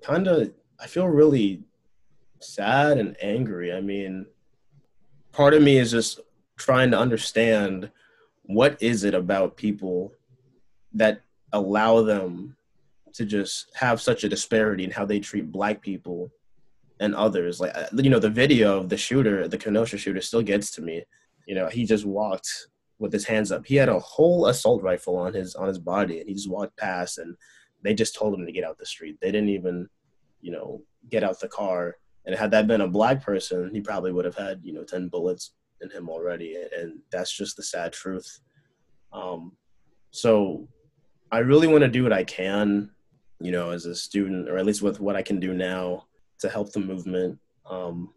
Kind 0.03 0.27
of 0.27 0.51
I 0.79 0.87
feel 0.87 1.07
really 1.07 1.63
sad 2.39 2.97
and 2.97 3.15
angry. 3.21 3.73
I 3.73 3.81
mean, 3.81 4.25
part 5.31 5.53
of 5.53 5.61
me 5.61 5.77
is 5.77 5.91
just 5.91 6.19
trying 6.57 6.91
to 6.91 6.99
understand 6.99 7.91
what 8.43 8.81
is 8.81 9.03
it 9.03 9.13
about 9.13 9.57
people 9.57 10.13
that 10.93 11.21
allow 11.51 12.01
them 12.01 12.55
to 13.13 13.25
just 13.25 13.67
have 13.75 14.01
such 14.01 14.23
a 14.23 14.29
disparity 14.29 14.83
in 14.83 14.91
how 14.91 15.05
they 15.05 15.19
treat 15.19 15.51
black 15.51 15.81
people 15.81 16.29
and 16.99 17.15
others. 17.15 17.59
Like 17.59 17.75
uh, 17.75 17.87
you 17.93 18.09
know 18.09 18.19
the 18.19 18.29
video 18.29 18.77
of 18.77 18.89
the 18.89 18.97
shooter 18.97 19.47
the 19.47 19.57
kenosha 19.57 19.97
shooter 19.97 20.21
still 20.21 20.41
gets 20.41 20.71
to 20.71 20.81
me. 20.81 21.03
You 21.47 21.55
know 21.55 21.67
he 21.67 21.85
just 21.85 22.05
walked 22.05 22.67
with 22.99 23.11
his 23.11 23.25
hands 23.25 23.51
up. 23.51 23.65
He 23.65 23.75
had 23.75 23.89
a 23.89 23.99
whole 23.99 24.47
assault 24.47 24.83
rifle 24.83 25.17
on 25.17 25.33
his 25.33 25.55
on 25.55 25.67
his 25.67 25.79
body 25.79 26.19
and 26.19 26.27
he 26.27 26.35
just 26.35 26.49
walked 26.49 26.77
past 26.77 27.17
and 27.17 27.35
they 27.83 27.93
just 27.93 28.15
told 28.15 28.33
him 28.33 28.45
to 28.45 28.51
get 28.51 28.63
out 28.63 28.77
the 28.77 28.85
street. 28.85 29.17
They 29.21 29.31
didn't 29.31 29.49
even 29.49 29.89
you 30.45 30.51
know, 30.51 30.79
get 31.09 31.23
out 31.23 31.39
the 31.39 31.47
car. 31.47 31.97
And 32.25 32.35
had 32.35 32.51
that 32.51 32.67
been 32.67 32.81
a 32.81 32.87
black 32.87 33.23
person, 33.23 33.71
he 33.73 33.81
probably 33.81 34.11
would 34.11 34.25
have 34.25 34.35
had, 34.35 34.61
you 34.63 34.73
know, 34.73 34.83
10 34.83 35.07
bullets 35.07 35.53
in 35.81 35.89
him 35.89 36.07
already. 36.07 36.55
And 36.77 36.99
that's 37.11 37.35
just 37.35 37.57
the 37.57 37.63
sad 37.63 37.93
truth. 37.93 38.41
Um, 39.11 39.53
so 40.11 40.67
I 41.31 41.39
really 41.39 41.67
want 41.67 41.81
to 41.81 41.87
do 41.87 42.03
what 42.03 42.13
I 42.13 42.23
can, 42.23 42.91
you 43.39 43.51
know, 43.51 43.71
as 43.71 43.87
a 43.87 43.95
student, 43.95 44.47
or 44.47 44.59
at 44.59 44.67
least 44.67 44.83
with 44.83 44.99
what 44.99 45.15
I 45.15 45.23
can 45.23 45.39
do 45.39 45.55
now 45.55 46.05
to 46.39 46.49
help 46.49 46.71
the 46.71 46.79
movement. 46.79 47.39
Um, 47.67 48.13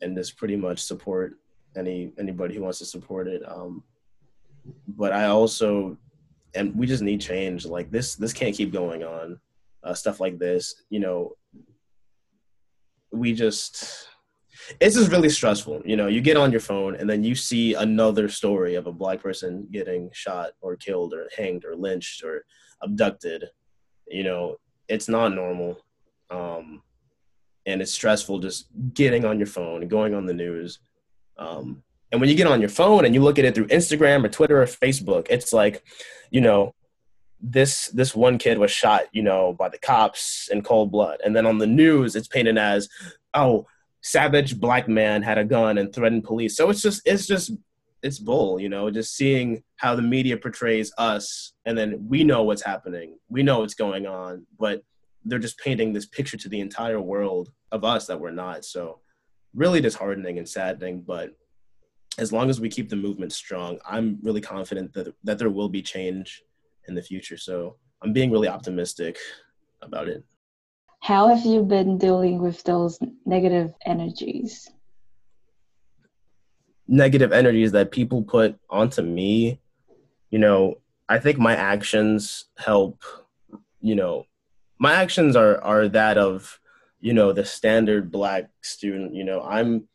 and 0.00 0.16
just 0.16 0.36
pretty 0.36 0.56
much 0.56 0.78
support 0.78 1.34
any 1.76 2.12
anybody 2.18 2.54
who 2.54 2.62
wants 2.62 2.78
to 2.78 2.84
support 2.84 3.26
it. 3.26 3.42
Um, 3.46 3.82
but 4.86 5.12
I 5.12 5.26
also, 5.26 5.98
and 6.54 6.74
we 6.76 6.86
just 6.86 7.02
need 7.02 7.20
change. 7.20 7.66
Like 7.66 7.90
this, 7.90 8.14
this 8.14 8.32
can't 8.32 8.56
keep 8.56 8.72
going 8.72 9.02
on. 9.02 9.40
Uh, 9.82 9.94
stuff 9.94 10.20
like 10.20 10.38
this, 10.38 10.82
you 10.90 11.00
know, 11.00 11.32
we 13.12 13.32
just 13.32 14.08
it's 14.78 14.94
just 14.94 15.10
really 15.10 15.30
stressful. 15.30 15.82
You 15.84 15.96
know, 15.96 16.06
you 16.06 16.20
get 16.20 16.36
on 16.36 16.50
your 16.50 16.60
phone 16.60 16.94
and 16.96 17.08
then 17.08 17.24
you 17.24 17.34
see 17.34 17.74
another 17.74 18.28
story 18.28 18.74
of 18.74 18.86
a 18.86 18.92
black 18.92 19.22
person 19.22 19.66
getting 19.72 20.10
shot 20.12 20.50
or 20.60 20.76
killed 20.76 21.14
or 21.14 21.28
hanged 21.36 21.64
or 21.64 21.74
lynched 21.74 22.22
or 22.22 22.44
abducted. 22.82 23.46
You 24.06 24.24
know, 24.24 24.56
it's 24.88 25.08
not 25.08 25.34
normal. 25.34 25.78
Um, 26.30 26.82
and 27.66 27.82
it's 27.82 27.92
stressful 27.92 28.38
just 28.38 28.66
getting 28.94 29.24
on 29.24 29.38
your 29.38 29.46
phone 29.46 29.82
and 29.82 29.90
going 29.90 30.14
on 30.14 30.26
the 30.26 30.34
news. 30.34 30.78
Um, 31.38 31.82
and 32.12 32.20
when 32.20 32.30
you 32.30 32.36
get 32.36 32.46
on 32.46 32.60
your 32.60 32.70
phone 32.70 33.04
and 33.04 33.14
you 33.14 33.22
look 33.22 33.38
at 33.38 33.44
it 33.44 33.54
through 33.54 33.68
Instagram 33.68 34.24
or 34.24 34.28
Twitter 34.28 34.60
or 34.60 34.66
Facebook, 34.66 35.28
it's 35.30 35.52
like, 35.52 35.84
you 36.30 36.40
know, 36.40 36.74
this 37.42 37.86
this 37.88 38.14
one 38.14 38.38
kid 38.38 38.58
was 38.58 38.70
shot, 38.70 39.04
you 39.12 39.22
know, 39.22 39.52
by 39.52 39.68
the 39.68 39.78
cops 39.78 40.48
in 40.50 40.62
cold 40.62 40.90
blood, 40.90 41.20
and 41.24 41.34
then 41.34 41.46
on 41.46 41.58
the 41.58 41.66
news 41.66 42.16
it's 42.16 42.28
painted 42.28 42.58
as, 42.58 42.88
oh, 43.34 43.66
savage 44.02 44.58
black 44.58 44.88
man 44.88 45.22
had 45.22 45.38
a 45.38 45.44
gun 45.44 45.78
and 45.78 45.92
threatened 45.94 46.24
police. 46.24 46.56
So 46.56 46.70
it's 46.70 46.82
just 46.82 47.02
it's 47.06 47.26
just 47.26 47.52
it's 48.02 48.18
bull, 48.18 48.60
you 48.60 48.68
know, 48.68 48.90
just 48.90 49.14
seeing 49.14 49.62
how 49.76 49.94
the 49.94 50.02
media 50.02 50.36
portrays 50.36 50.92
us, 50.98 51.52
and 51.64 51.76
then 51.76 52.06
we 52.08 52.24
know 52.24 52.42
what's 52.42 52.64
happening, 52.64 53.18
we 53.28 53.42
know 53.42 53.60
what's 53.60 53.74
going 53.74 54.06
on, 54.06 54.46
but 54.58 54.82
they're 55.24 55.38
just 55.38 55.58
painting 55.58 55.92
this 55.92 56.06
picture 56.06 56.38
to 56.38 56.48
the 56.48 56.60
entire 56.60 57.00
world 57.00 57.50
of 57.72 57.84
us 57.84 58.06
that 58.06 58.18
we're 58.18 58.30
not. 58.30 58.64
So 58.64 59.00
really 59.54 59.80
disheartening 59.80 60.38
and 60.38 60.48
saddening, 60.48 61.02
but 61.02 61.30
as 62.18 62.32
long 62.32 62.50
as 62.50 62.60
we 62.60 62.68
keep 62.68 62.88
the 62.88 62.96
movement 62.96 63.32
strong, 63.32 63.78
I'm 63.88 64.18
really 64.22 64.40
confident 64.40 64.92
that 64.94 65.14
that 65.24 65.38
there 65.38 65.50
will 65.50 65.68
be 65.68 65.82
change 65.82 66.42
in 66.88 66.94
the 66.94 67.02
future. 67.02 67.36
So 67.36 67.76
I'm 68.02 68.12
being 68.12 68.30
really 68.30 68.48
optimistic 68.48 69.18
about 69.82 70.08
it. 70.08 70.24
How 71.00 71.28
have 71.28 71.46
you 71.46 71.62
been 71.62 71.96
dealing 71.96 72.40
with 72.40 72.62
those 72.64 72.98
negative 73.24 73.72
energies? 73.86 74.68
Negative 76.86 77.32
energies 77.32 77.72
that 77.72 77.90
people 77.90 78.22
put 78.22 78.58
onto 78.68 79.00
me, 79.02 79.60
you 80.30 80.38
know, 80.38 80.80
I 81.08 81.18
think 81.18 81.38
my 81.38 81.56
actions 81.56 82.46
help, 82.58 83.02
you 83.80 83.94
know, 83.94 84.26
my 84.78 84.92
actions 84.92 85.36
are 85.36 85.62
are 85.62 85.88
that 85.88 86.18
of, 86.18 86.60
you 87.00 87.12
know, 87.14 87.32
the 87.32 87.44
standard 87.44 88.10
black 88.12 88.50
student, 88.62 89.14
you 89.14 89.24
know, 89.24 89.40
I'm 89.42 89.88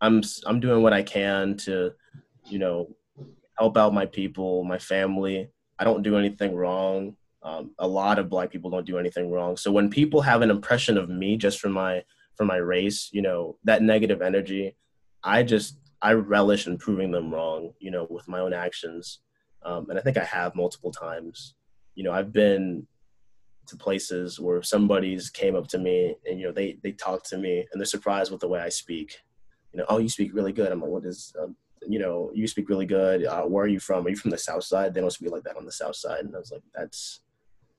I'm 0.00 0.22
I'm 0.46 0.60
doing 0.60 0.82
what 0.82 0.92
I 0.92 1.02
can 1.02 1.56
to, 1.58 1.92
you 2.46 2.58
know, 2.58 2.94
help 3.58 3.76
out 3.76 3.94
my 3.94 4.06
people, 4.06 4.64
my 4.64 4.78
family, 4.78 5.50
I 5.80 5.84
don't 5.84 6.02
do 6.02 6.18
anything 6.18 6.54
wrong. 6.54 7.16
Um, 7.42 7.70
a 7.78 7.88
lot 7.88 8.18
of 8.18 8.28
black 8.28 8.50
people 8.50 8.70
don't 8.70 8.86
do 8.86 8.98
anything 8.98 9.30
wrong. 9.30 9.56
So 9.56 9.72
when 9.72 9.88
people 9.88 10.20
have 10.20 10.42
an 10.42 10.50
impression 10.50 10.98
of 10.98 11.08
me 11.08 11.38
just 11.38 11.58
from 11.58 11.72
my 11.72 12.04
from 12.36 12.46
my 12.46 12.56
race, 12.56 13.08
you 13.12 13.22
know, 13.22 13.56
that 13.64 13.82
negative 13.82 14.20
energy, 14.20 14.76
I 15.24 15.42
just 15.42 15.78
I 16.02 16.12
relish 16.12 16.66
in 16.66 16.76
proving 16.76 17.10
them 17.10 17.32
wrong, 17.32 17.72
you 17.78 17.90
know, 17.90 18.06
with 18.10 18.28
my 18.28 18.40
own 18.40 18.52
actions. 18.52 19.20
Um, 19.62 19.88
and 19.88 19.98
I 19.98 20.02
think 20.02 20.18
I 20.18 20.24
have 20.24 20.54
multiple 20.54 20.92
times. 20.92 21.54
You 21.94 22.04
know, 22.04 22.12
I've 22.12 22.32
been 22.32 22.86
to 23.66 23.76
places 23.76 24.38
where 24.38 24.62
somebody's 24.62 25.30
came 25.30 25.56
up 25.56 25.68
to 25.68 25.78
me 25.78 26.14
and 26.28 26.38
you 26.38 26.46
know 26.46 26.52
they 26.52 26.78
they 26.82 26.92
talk 26.92 27.22
to 27.24 27.38
me 27.38 27.66
and 27.72 27.80
they're 27.80 27.86
surprised 27.86 28.30
with 28.30 28.40
the 28.40 28.48
way 28.48 28.60
I 28.60 28.68
speak. 28.68 29.18
You 29.72 29.78
know, 29.78 29.86
oh, 29.88 29.98
you 29.98 30.10
speak 30.10 30.34
really 30.34 30.52
good. 30.52 30.70
I'm 30.70 30.80
like, 30.80 30.90
what 30.90 31.04
is, 31.04 31.32
um, 31.40 31.56
you 31.86 31.98
know, 31.98 32.30
you 32.34 32.46
speak 32.46 32.68
really 32.68 32.86
good. 32.86 33.24
Uh, 33.24 33.42
where 33.42 33.64
are 33.64 33.68
you 33.68 33.80
from? 33.80 34.06
Are 34.06 34.10
you 34.10 34.16
from 34.16 34.30
the 34.30 34.38
South 34.38 34.64
Side? 34.64 34.94
They 34.94 35.00
don't 35.00 35.10
speak 35.10 35.30
like 35.30 35.44
that 35.44 35.56
on 35.56 35.64
the 35.64 35.72
South 35.72 35.96
Side. 35.96 36.24
And 36.24 36.34
I 36.34 36.38
was 36.38 36.52
like, 36.52 36.62
that's 36.74 37.20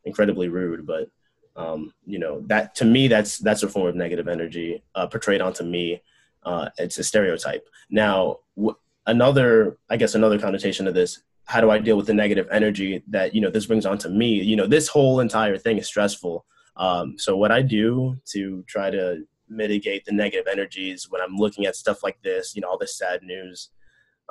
incredibly 0.06 0.50
rude. 0.50 0.86
But 0.86 1.10
um, 1.56 1.94
you 2.06 2.20
know, 2.20 2.42
that 2.48 2.76
to 2.76 2.86
me, 2.86 3.08
that's 3.08 3.38
that's 3.38 3.64
a 3.64 3.68
form 3.70 3.88
of 3.88 3.96
negative 3.96 4.28
energy 4.28 4.84
uh, 4.96 5.08
portrayed 5.08 5.42
onto 5.42 5.64
me. 5.64 6.02
Uh, 6.44 6.70
it's 6.78 6.98
a 6.98 7.04
stereotype. 7.04 7.68
Now, 7.90 8.40
w- 8.56 8.76
another, 9.06 9.78
I 9.90 9.98
guess, 9.98 10.16
another 10.16 10.40
connotation 10.40 10.88
of 10.88 10.94
this 10.94 11.22
how 11.46 11.60
do 11.60 11.70
I 11.70 11.80
deal 11.80 11.98
with 11.98 12.08
the 12.08 12.14
negative 12.14 12.48
energy 12.52 13.04
that 13.10 13.36
you 13.36 13.42
know 13.42 13.50
this 13.50 13.66
brings 13.66 13.86
onto 13.86 14.10
me? 14.10 14.42
You 14.42 14.56
know, 14.56 14.68
this 14.68 14.88
whole 14.88 15.20
entire 15.20 15.58
thing 15.58 15.78
is 15.78 15.88
stressful. 15.88 16.46
Um, 16.78 17.16
so 17.18 17.36
what 17.36 17.52
I 17.52 17.62
do 17.62 18.18
to 18.32 18.64
try 18.68 18.90
to 18.90 19.24
mitigate 19.50 20.06
the 20.06 20.14
negative 20.14 20.48
energies 20.50 21.10
when 21.10 21.22
I'm 21.22 21.36
looking 21.36 21.66
at 21.66 21.76
stuff 21.76 22.04
like 22.04 22.22
this, 22.22 22.56
you 22.56 22.62
know, 22.62 22.70
all 22.70 22.78
this 22.78 22.98
sad 22.98 23.22
news. 23.24 23.70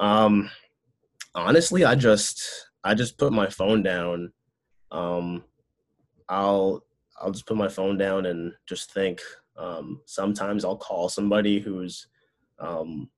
Um, 0.00 0.50
honestly, 1.34 1.84
I 1.84 1.94
just 1.94 2.42
I 2.82 2.94
just 2.94 3.18
put 3.18 3.32
my 3.32 3.46
phone 3.46 3.82
down. 3.82 4.32
Um, 4.90 5.44
I'll 6.28 6.84
I'll 7.20 7.30
just 7.30 7.46
put 7.46 7.56
my 7.56 7.68
phone 7.68 7.96
down 7.96 8.26
and 8.26 8.52
just 8.68 8.92
think. 8.92 9.20
Um, 9.56 10.00
sometimes 10.06 10.64
I'll 10.64 10.76
call 10.76 11.08
somebody 11.10 11.60
who's, 11.60 12.06
um, 12.58 13.10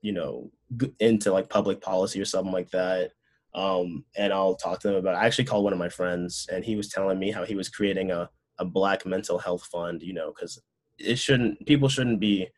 you 0.00 0.12
know, 0.12 0.50
into 0.98 1.30
like 1.30 1.50
public 1.50 1.80
policy 1.82 2.20
or 2.20 2.24
something 2.24 2.52
like 2.52 2.70
that 2.70 3.12
um, 3.54 4.04
and 4.16 4.32
I'll 4.32 4.54
talk 4.54 4.80
to 4.80 4.88
them 4.88 4.96
about. 4.96 5.14
It. 5.14 5.18
I 5.18 5.26
actually 5.26 5.44
called 5.44 5.64
one 5.64 5.72
of 5.72 5.78
my 5.78 5.88
friends, 5.88 6.46
and 6.52 6.64
he 6.64 6.76
was 6.76 6.88
telling 6.88 7.18
me 7.18 7.30
how 7.30 7.44
he 7.44 7.54
was 7.54 7.68
creating 7.68 8.10
a 8.10 8.30
a 8.58 8.64
Black 8.64 9.06
mental 9.06 9.38
health 9.38 9.64
fund. 9.64 10.02
You 10.02 10.12
know, 10.12 10.32
because 10.32 10.60
it 10.98 11.18
shouldn't 11.18 11.66
people 11.66 11.88
shouldn't 11.88 12.20
be, 12.20 12.48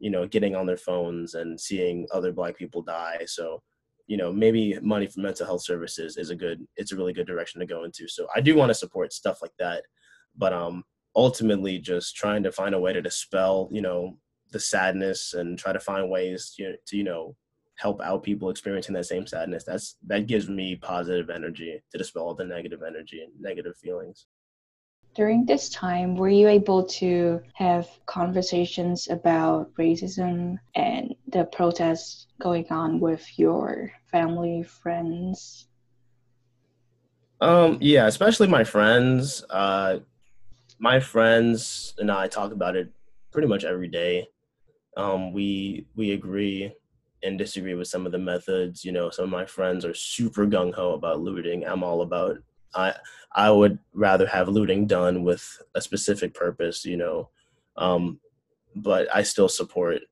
you 0.00 0.10
know, 0.10 0.26
getting 0.26 0.56
on 0.56 0.66
their 0.66 0.76
phones 0.76 1.34
and 1.34 1.60
seeing 1.60 2.06
other 2.12 2.32
Black 2.32 2.56
people 2.56 2.82
die. 2.82 3.20
So, 3.26 3.62
you 4.06 4.16
know, 4.16 4.32
maybe 4.32 4.76
money 4.82 5.06
for 5.06 5.20
mental 5.20 5.46
health 5.46 5.62
services 5.62 6.16
is 6.16 6.30
a 6.30 6.36
good. 6.36 6.66
It's 6.76 6.92
a 6.92 6.96
really 6.96 7.12
good 7.12 7.26
direction 7.26 7.60
to 7.60 7.66
go 7.66 7.84
into. 7.84 8.08
So 8.08 8.26
I 8.34 8.40
do 8.40 8.56
want 8.56 8.70
to 8.70 8.74
support 8.74 9.12
stuff 9.12 9.40
like 9.40 9.54
that, 9.58 9.84
but 10.36 10.52
um, 10.52 10.82
ultimately, 11.14 11.78
just 11.78 12.16
trying 12.16 12.42
to 12.42 12.52
find 12.52 12.74
a 12.74 12.80
way 12.80 12.92
to 12.92 13.02
dispel, 13.02 13.68
you 13.70 13.82
know, 13.82 14.16
the 14.52 14.60
sadness 14.60 15.34
and 15.34 15.58
try 15.58 15.72
to 15.72 15.80
find 15.80 16.10
ways 16.10 16.52
to, 16.56 16.76
to 16.86 16.96
you 16.96 17.04
know 17.04 17.36
help 17.76 18.00
out 18.02 18.22
people 18.22 18.50
experiencing 18.50 18.94
that 18.94 19.06
same 19.06 19.26
sadness 19.26 19.64
that's 19.64 19.96
that 20.06 20.26
gives 20.26 20.48
me 20.48 20.76
positive 20.76 21.30
energy 21.30 21.80
to 21.90 21.98
dispel 21.98 22.24
all 22.24 22.34
the 22.34 22.44
negative 22.44 22.82
energy 22.86 23.22
and 23.22 23.32
negative 23.40 23.76
feelings 23.76 24.26
during 25.14 25.44
this 25.44 25.68
time 25.68 26.16
were 26.16 26.28
you 26.28 26.48
able 26.48 26.84
to 26.84 27.40
have 27.54 27.88
conversations 28.06 29.08
about 29.08 29.72
racism 29.74 30.58
and 30.74 31.14
the 31.28 31.44
protests 31.46 32.26
going 32.40 32.66
on 32.70 33.00
with 33.00 33.26
your 33.38 33.90
family 34.10 34.62
friends 34.62 35.66
um 37.40 37.78
yeah 37.80 38.06
especially 38.06 38.46
my 38.46 38.64
friends 38.64 39.44
uh 39.50 39.98
my 40.78 41.00
friends 41.00 41.94
and 41.98 42.10
i 42.10 42.26
talk 42.26 42.52
about 42.52 42.76
it 42.76 42.90
pretty 43.32 43.48
much 43.48 43.64
every 43.64 43.88
day 43.88 44.26
um 44.96 45.32
we 45.32 45.86
we 45.96 46.12
agree 46.12 46.72
and 47.22 47.38
disagree 47.38 47.74
with 47.74 47.88
some 47.88 48.06
of 48.06 48.12
the 48.12 48.18
methods. 48.18 48.84
You 48.84 48.92
know, 48.92 49.10
some 49.10 49.24
of 49.24 49.30
my 49.30 49.46
friends 49.46 49.84
are 49.84 49.94
super 49.94 50.46
gung 50.46 50.74
ho 50.74 50.92
about 50.92 51.20
looting. 51.20 51.66
I'm 51.66 51.82
all 51.82 52.02
about 52.02 52.38
I 52.74 52.94
I 53.32 53.50
would 53.50 53.78
rather 53.94 54.26
have 54.26 54.48
looting 54.48 54.86
done 54.86 55.24
with 55.24 55.60
a 55.74 55.80
specific 55.80 56.34
purpose. 56.34 56.84
You 56.84 56.96
know, 56.96 57.28
um, 57.76 58.20
but 58.76 59.08
I 59.14 59.22
still 59.22 59.48
support 59.48 60.02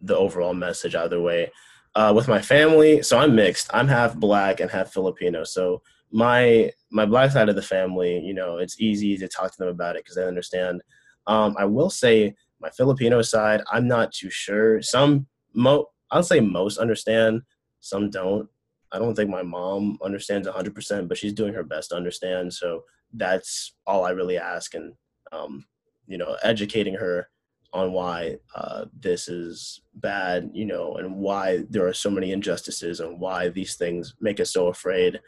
the 0.00 0.16
overall 0.16 0.54
message 0.54 0.94
either 0.94 1.20
way. 1.20 1.50
Uh, 1.94 2.12
with 2.14 2.28
my 2.28 2.40
family, 2.40 3.02
so 3.02 3.18
I'm 3.18 3.34
mixed. 3.34 3.68
I'm 3.74 3.88
half 3.88 4.14
black 4.14 4.60
and 4.60 4.70
half 4.70 4.92
Filipino. 4.92 5.42
So 5.42 5.82
my 6.12 6.70
my 6.90 7.04
black 7.04 7.30
side 7.32 7.48
of 7.48 7.56
the 7.56 7.62
family, 7.62 8.20
you 8.20 8.34
know, 8.34 8.58
it's 8.58 8.80
easy 8.80 9.16
to 9.18 9.28
talk 9.28 9.52
to 9.52 9.58
them 9.58 9.68
about 9.68 9.96
it 9.96 10.04
because 10.04 10.16
they 10.16 10.26
understand. 10.26 10.82
Um, 11.26 11.56
I 11.58 11.64
will 11.64 11.90
say 11.90 12.34
my 12.60 12.70
Filipino 12.70 13.22
side, 13.22 13.62
I'm 13.70 13.86
not 13.88 14.12
too 14.12 14.30
sure. 14.30 14.80
Some 14.82 15.26
mo 15.54 15.86
I'll 16.10 16.22
say 16.22 16.40
most 16.40 16.78
understand, 16.78 17.42
some 17.80 18.10
don't. 18.10 18.48
I 18.92 18.98
don't 18.98 19.14
think 19.14 19.30
my 19.30 19.42
mom 19.42 19.98
understands 20.02 20.48
100%, 20.48 21.08
but 21.08 21.18
she's 21.18 21.32
doing 21.32 21.54
her 21.54 21.62
best 21.62 21.90
to 21.90 21.96
understand. 21.96 22.52
So 22.52 22.84
that's 23.12 23.74
all 23.86 24.04
I 24.04 24.10
really 24.10 24.38
ask. 24.38 24.74
And, 24.74 24.94
um, 25.32 25.66
you 26.06 26.18
know, 26.18 26.36
educating 26.42 26.94
her 26.94 27.28
on 27.72 27.92
why 27.92 28.36
uh, 28.54 28.86
this 28.98 29.28
is 29.28 29.82
bad, 29.96 30.50
you 30.54 30.64
know, 30.64 30.94
and 30.94 31.16
why 31.16 31.64
there 31.68 31.86
are 31.86 31.92
so 31.92 32.10
many 32.10 32.32
injustices 32.32 33.00
and 33.00 33.20
why 33.20 33.48
these 33.48 33.76
things 33.76 34.14
make 34.20 34.40
us 34.40 34.52
so 34.52 34.68
afraid. 34.68 35.20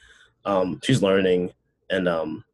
Um, 0.46 0.81
she's 0.83 1.03
learning 1.03 1.53
and, 1.90 2.09
um, 2.09 2.44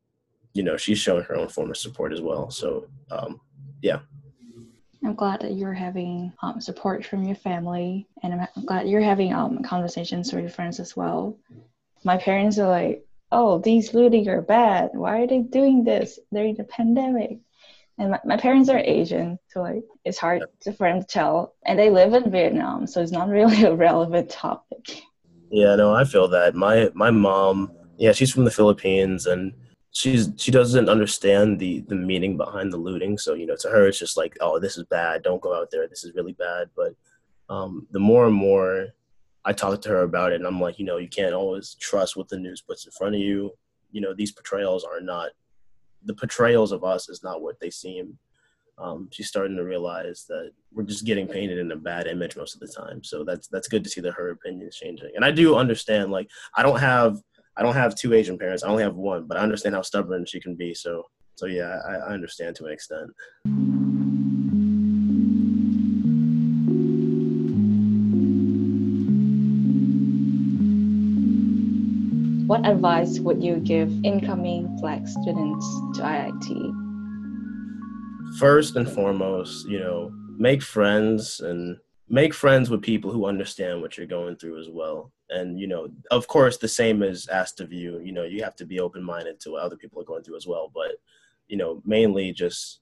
you 0.54 0.62
know, 0.62 0.76
she's 0.76 0.98
showing 0.98 1.24
her 1.24 1.36
own 1.36 1.48
form 1.48 1.70
of 1.70 1.76
support 1.76 2.12
as 2.12 2.20
well. 2.20 2.50
So, 2.50 2.88
um, 3.10 3.40
yeah. 3.82 4.00
I'm 5.06 5.14
glad 5.14 5.40
that 5.42 5.54
you're 5.54 5.72
having 5.72 6.32
um, 6.42 6.60
support 6.60 7.06
from 7.06 7.22
your 7.22 7.36
family, 7.36 8.08
and 8.24 8.34
I'm 8.34 8.64
glad 8.64 8.88
you're 8.88 9.00
having 9.00 9.32
um, 9.32 9.62
conversations 9.62 10.32
with 10.32 10.42
your 10.42 10.50
friends 10.50 10.80
as 10.80 10.96
well. 10.96 11.38
My 12.02 12.16
parents 12.16 12.58
are 12.58 12.68
like, 12.68 13.06
"Oh, 13.30 13.58
these 13.58 13.94
looting 13.94 14.28
are 14.28 14.42
bad. 14.42 14.90
Why 14.94 15.20
are 15.20 15.26
they 15.28 15.42
doing 15.42 15.84
this 15.84 16.18
during 16.32 16.56
the 16.56 16.64
pandemic?" 16.64 17.38
And 17.98 18.10
my, 18.10 18.20
my 18.24 18.36
parents 18.36 18.68
are 18.68 18.78
Asian, 18.78 19.38
so 19.46 19.62
like 19.62 19.84
it's 20.04 20.18
hard 20.18 20.42
to, 20.62 20.72
for 20.72 20.88
them 20.88 21.00
to 21.00 21.06
tell. 21.06 21.54
And 21.64 21.78
they 21.78 21.88
live 21.88 22.12
in 22.12 22.32
Vietnam, 22.32 22.88
so 22.88 23.00
it's 23.00 23.12
not 23.12 23.28
really 23.28 23.62
a 23.64 23.76
relevant 23.76 24.28
topic. 24.28 25.02
Yeah, 25.50 25.76
no, 25.76 25.94
I 25.94 26.02
feel 26.02 26.26
that. 26.28 26.56
My 26.56 26.90
my 26.94 27.12
mom, 27.12 27.70
yeah, 27.96 28.10
she's 28.10 28.32
from 28.32 28.44
the 28.44 28.50
Philippines, 28.50 29.26
and 29.26 29.52
she's 29.96 30.28
she 30.36 30.50
doesn't 30.50 30.90
understand 30.90 31.58
the 31.58 31.80
the 31.88 31.94
meaning 31.94 32.36
behind 32.36 32.70
the 32.70 32.76
looting. 32.76 33.16
So 33.16 33.32
you 33.32 33.46
know 33.46 33.56
to 33.60 33.68
her 33.68 33.86
it's 33.86 33.98
just 33.98 34.16
like 34.16 34.36
oh 34.42 34.58
this 34.58 34.76
is 34.76 34.84
bad. 34.84 35.22
Don't 35.22 35.40
go 35.40 35.54
out 35.58 35.70
there. 35.70 35.88
This 35.88 36.04
is 36.04 36.14
really 36.14 36.34
bad. 36.34 36.68
But 36.76 36.94
um, 37.48 37.86
the 37.92 37.98
more 37.98 38.26
and 38.26 38.34
more 38.34 38.88
i 39.44 39.52
talk 39.52 39.80
to 39.80 39.88
her 39.88 40.02
about 40.02 40.32
it 40.32 40.34
and 40.34 40.46
i'm 40.48 40.60
like 40.60 40.76
you 40.80 40.84
know 40.84 40.96
you 40.96 41.06
can't 41.08 41.32
always 41.32 41.76
trust 41.78 42.16
what 42.16 42.28
the 42.28 42.36
news 42.36 42.60
puts 42.60 42.84
in 42.84 42.92
front 42.92 43.14
of 43.14 43.20
you. 43.20 43.52
You 43.90 44.02
know 44.02 44.12
these 44.12 44.32
portrayals 44.32 44.84
are 44.84 45.00
not 45.00 45.30
the 46.04 46.14
portrayals 46.14 46.72
of 46.72 46.84
us 46.84 47.08
is 47.08 47.22
not 47.22 47.40
what 47.40 47.58
they 47.60 47.70
seem. 47.70 48.18
Um, 48.78 49.08
she's 49.10 49.28
starting 49.28 49.56
to 49.56 49.64
realize 49.64 50.26
that 50.28 50.50
we're 50.74 50.82
just 50.82 51.06
getting 51.06 51.26
painted 51.26 51.58
in 51.58 51.72
a 51.72 51.76
bad 51.76 52.06
image 52.06 52.36
most 52.36 52.52
of 52.54 52.60
the 52.60 52.68
time. 52.68 53.02
So 53.02 53.24
that's 53.24 53.48
that's 53.48 53.68
good 53.68 53.82
to 53.84 53.90
see 53.90 54.02
that 54.02 54.12
her 54.12 54.28
opinion 54.30 54.68
is 54.68 54.76
changing. 54.76 55.12
And 55.14 55.24
i 55.24 55.30
do 55.30 55.56
understand 55.56 56.10
like 56.10 56.28
i 56.54 56.62
don't 56.62 56.80
have 56.80 57.16
I 57.58 57.62
don't 57.62 57.74
have 57.74 57.94
two 57.94 58.12
Asian 58.12 58.36
parents. 58.36 58.62
I 58.62 58.68
only 58.68 58.82
have 58.82 58.96
one, 58.96 59.24
but 59.26 59.38
I 59.38 59.40
understand 59.40 59.74
how 59.74 59.80
stubborn 59.80 60.26
she 60.26 60.38
can 60.40 60.56
be. 60.56 60.74
So, 60.74 61.04
so 61.36 61.46
yeah, 61.46 61.80
I, 61.88 61.94
I 61.94 62.12
understand 62.12 62.54
to 62.56 62.66
an 62.66 62.72
extent. 62.72 63.10
What 72.46 72.66
advice 72.66 73.20
would 73.20 73.42
you 73.42 73.56
give 73.56 73.90
incoming 74.04 74.76
Black 74.82 75.08
students 75.08 75.66
to 75.94 76.02
IIT? 76.02 76.82
First 78.38 78.76
and 78.76 78.86
foremost, 78.86 79.66
you 79.66 79.80
know, 79.80 80.12
make 80.36 80.62
friends 80.62 81.40
and 81.40 81.78
make 82.10 82.34
friends 82.34 82.68
with 82.68 82.82
people 82.82 83.10
who 83.10 83.24
understand 83.24 83.80
what 83.80 83.96
you're 83.96 84.06
going 84.06 84.36
through 84.36 84.60
as 84.60 84.68
well 84.68 85.10
and 85.30 85.58
you 85.58 85.66
know 85.66 85.88
of 86.10 86.26
course 86.28 86.56
the 86.56 86.68
same 86.68 87.02
is 87.02 87.28
asked 87.28 87.60
of 87.60 87.72
you. 87.72 88.00
You 88.00 88.12
know 88.12 88.24
you 88.24 88.42
have 88.42 88.56
to 88.56 88.66
be 88.66 88.80
open-minded 88.80 89.40
to 89.40 89.52
what 89.52 89.62
other 89.62 89.76
people 89.76 90.00
are 90.00 90.06
going 90.06 90.22
through 90.22 90.36
as 90.36 90.46
well. 90.46 90.70
But 90.74 90.96
you 91.48 91.56
know 91.56 91.82
mainly 91.84 92.32
just 92.32 92.80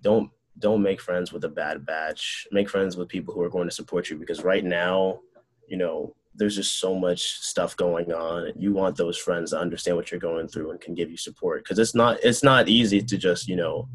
don't 0.00 0.30
don't 0.58 0.82
make 0.82 1.00
friends 1.00 1.32
with 1.32 1.44
a 1.44 1.48
bad 1.48 1.84
batch. 1.84 2.46
Make 2.50 2.70
friends 2.70 2.96
with 2.96 3.08
people 3.08 3.34
who 3.34 3.42
are 3.42 3.50
going 3.50 3.68
to 3.68 3.74
support 3.74 4.10
you 4.10 4.16
because 4.16 4.44
right 4.44 4.64
now 4.64 5.20
you 5.68 5.76
know 5.76 6.14
there's 6.34 6.56
just 6.56 6.78
so 6.78 6.94
much 6.94 7.22
stuff 7.22 7.76
going 7.76 8.12
on. 8.12 8.52
You 8.56 8.72
want 8.72 8.96
those 8.96 9.16
friends 9.16 9.50
to 9.50 9.58
understand 9.58 9.96
what 9.96 10.10
you're 10.10 10.20
going 10.20 10.48
through 10.48 10.70
and 10.70 10.80
can 10.80 10.94
give 10.94 11.10
you 11.10 11.16
support. 11.16 11.64
Because 11.64 11.78
it's 11.78 11.94
not 11.94 12.18
it's 12.22 12.42
not 12.42 12.68
easy 12.68 13.02
to 13.02 13.18
just 13.18 13.48
you 13.48 13.56
know 13.56 13.88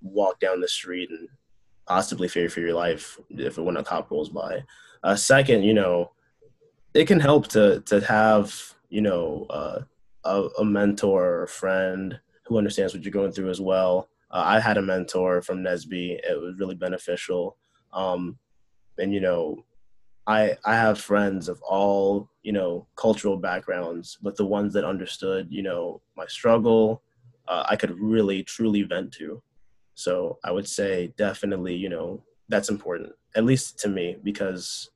walk 0.00 0.40
down 0.40 0.60
the 0.60 0.68
street 0.68 1.10
and 1.10 1.28
possibly 1.86 2.28
fear 2.28 2.48
for 2.48 2.60
your 2.60 2.74
life 2.74 3.18
if 3.30 3.58
when 3.58 3.76
a 3.76 3.82
cop 3.82 4.10
rolls 4.10 4.28
by. 4.28 4.62
Uh, 5.02 5.16
second, 5.16 5.62
you 5.62 5.74
know, 5.74 6.10
it 6.94 7.06
can 7.06 7.20
help 7.20 7.48
to 7.48 7.80
to 7.86 8.00
have 8.00 8.54
you 8.88 9.00
know 9.00 9.46
uh, 9.50 9.80
a, 10.24 10.48
a, 10.58 10.64
mentor 10.64 11.24
or 11.24 11.42
a 11.44 11.48
friend 11.48 12.18
who 12.46 12.58
understands 12.58 12.94
what 12.94 13.02
you're 13.04 13.12
going 13.12 13.32
through 13.32 13.50
as 13.50 13.60
well. 13.60 14.08
Uh, 14.30 14.42
I 14.44 14.60
had 14.60 14.76
a 14.78 14.82
mentor 14.82 15.42
from 15.42 15.62
NSBE; 15.62 16.20
it 16.28 16.40
was 16.40 16.58
really 16.58 16.74
beneficial. 16.74 17.56
Um, 17.92 18.38
and 18.98 19.12
you 19.12 19.20
know, 19.20 19.64
I 20.26 20.56
I 20.64 20.74
have 20.74 21.00
friends 21.00 21.48
of 21.48 21.60
all 21.62 22.30
you 22.42 22.52
know 22.52 22.86
cultural 22.96 23.36
backgrounds, 23.36 24.18
but 24.22 24.36
the 24.36 24.46
ones 24.46 24.72
that 24.74 24.84
understood 24.84 25.48
you 25.50 25.62
know 25.62 26.00
my 26.16 26.26
struggle, 26.26 27.02
uh, 27.46 27.64
I 27.68 27.76
could 27.76 27.98
really 27.98 28.42
truly 28.42 28.82
vent 28.82 29.12
to. 29.14 29.42
So 29.94 30.38
I 30.44 30.52
would 30.52 30.68
say 30.68 31.12
definitely 31.16 31.74
you 31.74 31.88
know 31.88 32.22
that's 32.48 32.70
important 32.70 33.12
at 33.36 33.44
least 33.44 33.78
to 33.78 33.88
me 33.88 34.16
because 34.22 34.90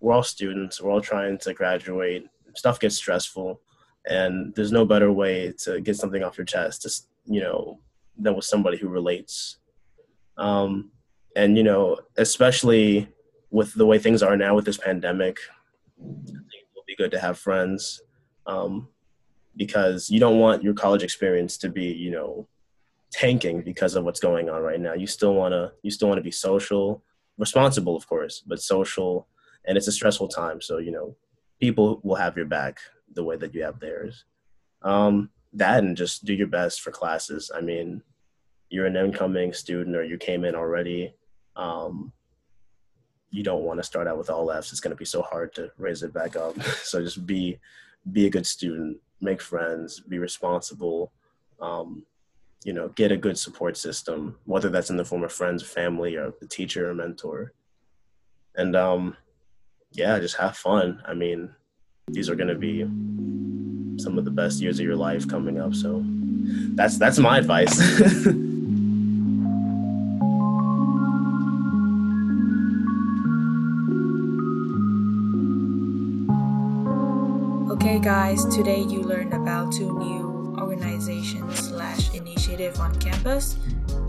we're 0.00 0.12
all 0.12 0.22
students, 0.22 0.80
we're 0.80 0.90
all 0.90 1.00
trying 1.00 1.38
to 1.38 1.54
graduate. 1.54 2.26
Stuff 2.54 2.80
gets 2.80 2.96
stressful, 2.96 3.60
and 4.06 4.54
there's 4.54 4.72
no 4.72 4.84
better 4.84 5.12
way 5.12 5.52
to 5.64 5.80
get 5.80 5.96
something 5.96 6.22
off 6.22 6.38
your 6.38 6.44
chest, 6.44 6.82
just 6.82 7.08
you 7.26 7.40
know, 7.40 7.78
than 8.16 8.34
with 8.34 8.44
somebody 8.44 8.78
who 8.78 8.88
relates. 8.88 9.58
Um, 10.36 10.90
and 11.36 11.56
you 11.56 11.62
know, 11.62 11.98
especially 12.16 13.08
with 13.50 13.74
the 13.74 13.86
way 13.86 13.98
things 13.98 14.22
are 14.22 14.36
now 14.36 14.54
with 14.54 14.64
this 14.64 14.78
pandemic, 14.78 15.38
it 15.98 16.66
will 16.74 16.84
be 16.86 16.96
good 16.96 17.10
to 17.10 17.18
have 17.18 17.38
friends 17.38 18.02
um, 18.46 18.88
because 19.56 20.10
you 20.10 20.20
don't 20.20 20.38
want 20.38 20.62
your 20.62 20.74
college 20.74 21.02
experience 21.02 21.56
to 21.58 21.68
be, 21.68 21.86
you 21.86 22.10
know, 22.10 22.46
tanking 23.10 23.62
because 23.62 23.94
of 23.94 24.04
what's 24.04 24.20
going 24.20 24.48
on 24.48 24.62
right 24.62 24.80
now. 24.80 24.94
You 24.94 25.06
still 25.06 25.34
wanna 25.34 25.72
you 25.82 25.90
still 25.90 26.08
wanna 26.08 26.22
be 26.22 26.30
social, 26.30 27.02
responsible, 27.36 27.96
of 27.96 28.06
course, 28.06 28.42
but 28.46 28.60
social, 28.60 29.26
and 29.68 29.76
it's 29.76 29.86
a 29.86 29.92
stressful 29.92 30.28
time. 30.28 30.60
So 30.60 30.78
you 30.78 30.90
know, 30.90 31.14
people 31.60 32.00
will 32.02 32.16
have 32.16 32.36
your 32.36 32.46
back 32.46 32.80
the 33.14 33.22
way 33.22 33.36
that 33.36 33.54
you 33.54 33.62
have 33.62 33.78
theirs. 33.78 34.24
Um, 34.82 35.30
that 35.52 35.84
and 35.84 35.96
just 35.96 36.24
do 36.24 36.34
your 36.34 36.46
best 36.46 36.80
for 36.80 36.90
classes. 36.90 37.50
I 37.54 37.60
mean, 37.60 38.02
you're 38.70 38.86
an 38.86 38.96
incoming 38.96 39.52
student 39.52 39.96
or 39.96 40.04
you 40.04 40.18
came 40.18 40.44
in 40.44 40.54
already. 40.54 41.14
Um, 41.56 42.12
you 43.30 43.42
don't 43.42 43.64
want 43.64 43.78
to 43.78 43.84
start 43.84 44.06
out 44.06 44.18
with 44.18 44.30
all 44.30 44.50
F's. 44.50 44.72
It's 44.72 44.80
going 44.80 44.94
to 44.94 44.98
be 44.98 45.04
so 45.04 45.22
hard 45.22 45.54
to 45.54 45.70
raise 45.76 46.02
it 46.02 46.12
back 46.12 46.36
up. 46.36 46.60
so 46.82 47.02
just 47.02 47.26
be 47.26 47.58
be 48.12 48.26
a 48.26 48.30
good 48.30 48.46
student, 48.46 48.96
make 49.20 49.42
friends, 49.42 50.00
be 50.00 50.18
responsible. 50.18 51.12
Um, 51.60 52.04
you 52.64 52.72
know, 52.72 52.88
get 52.88 53.12
a 53.12 53.16
good 53.16 53.38
support 53.38 53.76
system, 53.76 54.36
whether 54.44 54.68
that's 54.68 54.90
in 54.90 54.96
the 54.96 55.04
form 55.04 55.24
of 55.24 55.32
friends, 55.32 55.62
family, 55.62 56.16
or 56.16 56.32
a 56.40 56.46
teacher 56.46 56.90
or 56.90 56.94
mentor. 56.94 57.52
And 58.56 58.74
um, 58.74 59.16
yeah, 59.92 60.18
just 60.18 60.36
have 60.36 60.56
fun. 60.56 61.02
I 61.06 61.14
mean, 61.14 61.50
these 62.08 62.28
are 62.28 62.34
going 62.34 62.48
to 62.48 62.54
be 62.54 62.82
some 64.02 64.18
of 64.18 64.24
the 64.24 64.30
best 64.30 64.60
years 64.60 64.78
of 64.78 64.86
your 64.86 64.96
life 64.96 65.28
coming 65.28 65.60
up. 65.60 65.74
So 65.74 66.02
that's 66.74 66.98
that's 66.98 67.18
my 67.18 67.38
advice. 67.38 67.76
Okay, 77.78 78.00
guys, 78.00 78.44
today 78.46 78.80
you 78.80 79.02
learned 79.02 79.32
about 79.32 79.72
two 79.72 79.98
new 79.98 80.54
organizations 80.58 81.58
slash 81.58 82.12
initiative 82.12 82.78
on 82.80 82.94
campus. 82.98 83.56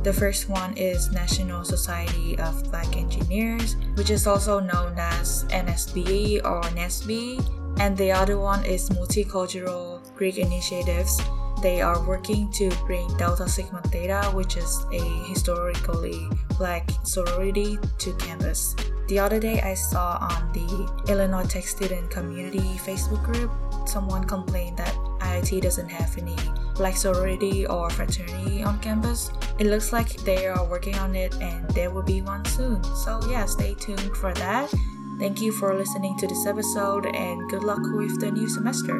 The 0.02 0.14
first 0.14 0.48
one 0.48 0.78
is 0.78 1.12
National 1.12 1.66
Society 1.66 2.40
of 2.40 2.64
Black 2.72 2.96
Engineers, 2.96 3.76
which 3.96 4.10
is 4.10 4.28
also 4.28 4.62
known 4.62 4.96
as 4.98 5.44
NSB 5.52 6.40
or 6.46 6.62
NSB, 6.72 7.44
and 7.82 7.98
the 7.98 8.10
other 8.10 8.40
one 8.40 8.64
is 8.64 8.90
Multicultural 8.90 10.00
Greek 10.16 10.38
Initiatives. 10.38 11.20
They 11.62 11.82
are 11.82 12.00
working 12.08 12.50
to 12.54 12.70
bring 12.88 13.12
Delta 13.18 13.50
Sigma 13.50 13.82
Theta, 13.92 14.32
which 14.34 14.56
is 14.56 14.86
a 14.94 15.04
historically 15.28 16.30
black 16.58 16.90
sorority, 17.04 17.78
to 17.98 18.14
campus. 18.16 18.78
The 19.10 19.20
other 19.20 19.40
day, 19.40 19.60
I 19.60 19.74
saw 19.74 20.16
on 20.32 20.54
the 20.54 21.12
Illinois 21.12 21.46
Tech 21.46 21.68
Student 21.68 22.10
Community 22.10 22.80
Facebook 22.80 23.24
group, 23.24 23.52
someone 23.86 24.24
complained 24.24 24.78
that 24.78 24.96
IIT 25.20 25.62
doesn't 25.62 25.90
have 25.90 26.18
any 26.18 26.38
black 26.80 26.96
sorority 26.96 27.68
or 27.68 27.90
fraternity 27.90 28.64
on 28.64 28.80
campus. 28.80 29.30
It 29.60 29.68
looks 29.68 29.92
like 29.92 30.16
they 30.24 30.48
are 30.48 30.64
working 30.66 30.96
on 30.96 31.14
it 31.14 31.36
and 31.42 31.70
there 31.72 31.92
will 31.92 32.04
be 32.04 32.22
one 32.22 32.46
soon. 32.46 32.82
So, 32.96 33.20
yeah, 33.30 33.46
stay 33.46 33.76
tuned 33.76 34.16
for 34.16 34.34
that. 34.36 34.74
Thank 35.20 35.42
you 35.42 35.52
for 35.52 35.76
listening 35.76 36.18
to 36.20 36.28
this 36.28 36.48
episode 36.48 37.06
and 37.06 37.50
good 37.52 37.64
luck 37.64 37.84
with 37.84 38.22
the 38.22 38.32
new 38.32 38.48
semester. 38.48 38.96